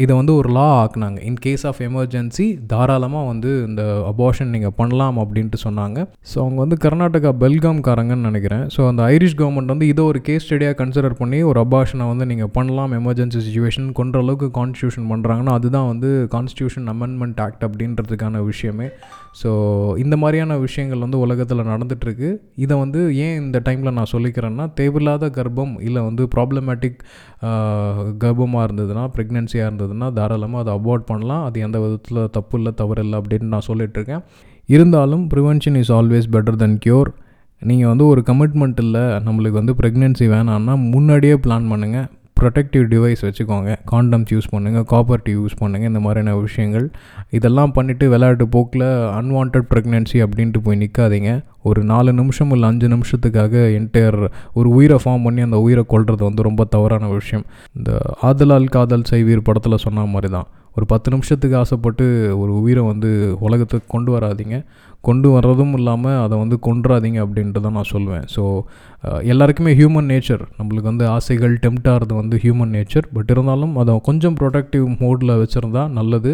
இதை 0.03 0.13
வந்து 0.19 0.33
ஒரு 0.39 0.49
லா 0.55 0.67
ஆக்குனாங்க. 0.83 1.19
இன் 1.29 1.39
கேஸ் 1.43 1.63
ஆஃப் 1.69 1.79
எமர்ஜென்சி 1.87 2.45
தாராளமாக 2.71 3.25
வந்து 3.31 3.49
இந்த 3.67 3.81
அபார்ஷன் 4.11 4.51
நீங்கள் 4.55 4.73
பண்ணலாம் 4.79 5.17
அப்படின்ட்டு 5.23 5.57
சொன்னாங்க. 5.65 5.97
ஸோ 6.29 6.37
அவங்க 6.43 6.59
வந்து 6.63 6.77
கர்நாடகா 6.85 7.31
பெல்காம்காரங்கன்னு 7.43 8.27
நினைக்கிறேன். 8.29 8.63
ஸோ 8.75 8.81
அந்த 8.91 9.01
ஐரிஷ் 9.15 9.37
கவர்மெண்ட் 9.41 9.73
வந்து 9.73 9.87
இதை 9.91 10.05
ஒரு 10.11 10.21
கேஸ் 10.29 10.45
ஸ்டடியாக 10.47 10.77
கன்சிடர் 10.81 11.19
பண்ணி 11.21 11.41
ஒரு 11.49 11.59
அபார்ஷனை 11.65 12.07
வந்து 12.11 12.27
நீங்கள் 12.31 12.51
பண்ணலாம் 12.57 12.95
எமர்ஜென்சி 12.99 13.41
சுச்சுவேஷன் 13.47 13.89
கொன்ற 13.99 14.17
அளவுக்கு 14.25 14.49
கான்ஸ்டியூஷன் 14.59 15.07
பண்ணுறாங்கன்னா 15.11 15.55
அதுதான் 15.59 15.89
வந்து 15.91 16.11
கான்ஸ்டியூஷன் 16.35 16.89
அமெண்ட்மெண்ட் 16.95 17.41
ஆக்ட் 17.47 17.65
அப்படின்றதுக்கான 17.69 18.43
விஷயமே. 18.51 18.89
ஸோ 19.35 19.49
இந்த 19.97 20.15
மாதிரியான 20.17 20.57
விஷயங்கள் 20.57 20.99
வந்து 20.99 21.19
உலகத்தில் 21.19 21.67
நடந்துகிட்ருக்கு 21.69 22.29
இதை 22.55 22.75
வந்து 22.77 23.01
ஏன் 23.15 23.37
இந்த 23.41 23.61
டைமில் 23.65 23.95
நான் 23.97 24.11
சொல்லிக்கிறேன்னா 24.11 24.65
தேவையில்லாத 24.73 25.29
கர்ப்பம் 25.37 25.73
இல்லை 25.81 26.01
வந்து 26.03 26.23
ப்ராப்ளமேட்டிக் 26.35 26.99
கர்ப்பமாக 28.23 28.65
இருந்ததுன்னா 28.67 29.05
ப்ரெக்னென்சியாக 29.15 29.69
இருந்ததுன்னா 29.69 30.09
தாராளமாக 30.13 30.63
அதை 30.63 30.73
அவாய்ட் 30.79 31.09
பண்ணலாம். 31.11 31.45
அது 31.45 31.59
எந்த 31.59 31.79
விதத்தில் 31.79 32.29
தப்பு 32.29 32.57
இல்லை 32.57 32.73
தவறு 32.73 33.03
இல்லை 33.03 33.19
அப்படின்னு 33.21 33.53
நான் 33.55 33.67
சொல்லிகிட்ருக்கேன் 33.67 34.23
இருந்தாலும் 34.69 35.23
prevention 35.33 35.77
is 35.79 35.93
always 35.99 36.31
better 36.35 36.55
than 36.55 36.79
cure 36.85 37.11
நீங்கள் 37.61 37.87
வந்து 37.87 38.05
ஒரு 38.07 38.21
கமிட்மெண்ட் 38.27 38.79
இல்லை 38.79 39.05
நம்மளுக்கு 39.25 39.61
வந்து 39.61 39.73
ப்ரெக்னென்சி 39.79 40.27
வேணான்னா 40.27 40.75
முன்னாடியே 40.91 41.35
பிளான் 41.45 41.71
பண்ணுங்கள் 41.71 42.07
ப்ரொடெக்டிவ் 42.41 42.85
டிவைஸ் 42.93 43.23
வச்சுக்கோங்க. 43.27 43.71
காண்டம்ஸ் 43.91 44.31
யூஸ் 44.35 44.51
பண்ணுங்கள் 44.53 44.85
காப்பர்ட்டி 44.93 45.31
யூஸ் 45.39 45.55
பண்ணுங்கள் 45.61 45.91
இந்த 45.91 46.01
மாதிரியான 46.05 46.35
விஷயங்கள். 46.45 46.85
இதெல்லாம் 47.37 47.73
பண்ணிவிட்டு 47.77 48.07
விளையாட்டு 48.13 48.47
போக்கில் 48.55 48.87
அன்வான்ட் 49.19 49.59
ப்ரெக்னென்சி 49.71 50.19
அப்படின்ட்டு 50.25 50.61
போய் 50.67 50.81
நிற்காதீங்க 50.83 51.31
ஒரு 51.69 51.81
நாலு 51.91 52.11
நிமிஷம் 52.19 52.53
இல்லை 52.55 52.67
அஞ்சு 52.71 52.87
நிமிஷத்துக்காக 52.93 53.55
என்டையர் 53.79 54.19
ஒரு 54.59 54.69
உயிரை 54.77 54.97
ஃபார்ம் 55.03 55.25
பண்ணி 55.27 55.41
அந்த 55.47 55.57
உயிரை 55.65 55.83
கொள்வது 55.93 56.23
வந்து 56.29 56.47
ரொம்ப 56.49 56.63
தவறான 56.75 57.09
விஷயம். 57.19 57.45
இந்த 57.77 57.91
ஆதலால் 58.29 58.73
காதல் 58.77 59.09
செய்வீர் 59.11 59.47
படத்தில் 59.49 59.83
சொன்ன 59.85 60.07
மாதிரி 60.15 60.31
தான் 60.37 60.49
ஒரு 60.77 60.85
பத்து 60.91 61.07
நிமிஷத்துக்கு 61.13 61.55
ஆசைப்பட்டு 61.61 62.05
ஒரு 62.41 62.51
உயிரை 62.61 62.83
வந்து 62.91 63.09
உலகத்துக்கு 63.45 63.87
கொண்டு 63.95 64.11
வராதிங்க. 64.15 64.57
கொண்டு 65.07 65.27
வர்றதும் 65.35 65.73
இல்லாமல் 65.77 66.19
அதை 66.23 66.35
வந்து 66.41 66.57
கொன்றாதீங்க 66.67 67.19
அப்படின்ட்டு 67.23 67.63
தான் 67.65 67.75
நான் 67.77 67.91
சொல்லுவேன் 67.93 68.25
ஸோ 68.33 68.43
எல்லாருக்குமே 69.31 69.71
ஹியூமன் 69.77 70.09
நேச்சர் 70.11 70.41
நம்மளுக்கு 70.57 70.89
வந்து 70.89 71.05
ஆசைகள் 71.13 71.53
டெம்ட் 71.63 71.87
ஆகிறது 71.91 72.13
வந்து 72.19 72.35
ஹியூமன் 72.43 72.73
நேச்சர் 72.75 73.07
பட் 73.15 73.31
இருந்தாலும் 73.33 73.73
அதை 73.81 73.93
கொஞ்சம் 74.09 74.35
ப்ரொடக்டிவ் 74.39 74.85
மோடில் 75.01 75.39
வச்சுருந்தா 75.41 75.83
நல்லது. 75.99 76.33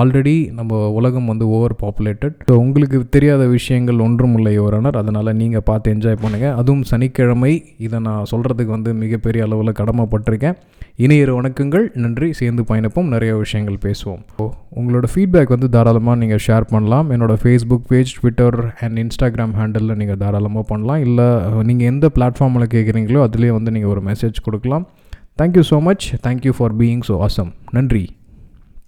ஆல்ரெடி 0.00 0.34
நம்ம 0.58 0.78
உலகம் 0.98 1.28
வந்து 1.30 1.44
ஓவர் 1.56 1.74
பாப்புலேட்டட் 1.82 2.36
ஸோ 2.48 2.54
உங்களுக்கு 2.64 2.98
தெரியாத 3.16 3.42
விஷயங்கள் 3.56 4.02
ஒன்றும் 4.06 4.34
இல்லை 4.38 4.52
யுவரானர் 4.56 4.98
அதனால் 5.00 5.30
நீங்கள் 5.40 5.64
பார்த்து 5.70 5.92
என்ஜாய் 5.94 6.20
பண்ணுங்கள் 6.22 6.54
அதுவும் 6.60 6.84
சனிக்கிழமை. 6.90 7.52
இதை 7.86 7.98
நான் 8.08 8.28
சொல்கிறதுக்கு 8.32 8.72
வந்து 8.76 8.92
மிகப்பெரிய 9.02 9.46
அளவில் 9.46 9.78
கடமைப்பட்டிருக்கேன். 9.80 10.56
இணையர் 11.04 11.32
வணக்கங்கள். 11.38 11.86
நன்றி. 12.04 12.28
சேர்ந்து 12.40 12.62
பயணிப்போம். 12.70 13.08
நிறைய 13.14 13.32
விஷயங்கள் 13.44 13.80
பேசுவோம். 13.86 14.22
ஸோ 14.36 14.44
உங்களோட 14.80 15.06
ஃபீட்பேக் 15.12 15.54
வந்து 15.54 15.68
தாராளமாக 15.76 16.18
நீங்கள் 16.22 16.42
ஷேர் 16.46 16.66
பண்ணலாம். 16.74 17.10
என்னோடய 17.16 17.40
Facebook 17.42 17.86
page 17.90 18.14
Twitter 18.20 18.58
and 18.84 18.98
Instagram 19.04 19.54
ஹேண்டலில் 19.60 19.98
நீங்கள் 20.02 20.20
தாராளமாக 20.24 20.66
பண்ணலாம். 20.72 21.02
இல்லை 21.08 21.28
நீங்கள் 21.70 21.90
எந்த 21.96 22.10
பிளாட்ஃபார்மில் 22.18 22.72
கேட்குறீங்களோ 22.76 23.22
அதுலேயே 23.28 23.54
வந்து 23.58 23.74
நீங்கள் 23.76 23.94
ஒரு 23.96 24.04
மெசேஜ் 24.10 24.44
கொடுக்கலாம். 24.48 24.86
Thank you 25.42 25.64
so 25.70 25.78
much 25.88 26.06
thank you 26.26 26.54
for 26.58 26.76
being 26.82 27.02
so 27.08 27.16
awesome 27.28 27.50
நன்றி. 27.76 28.04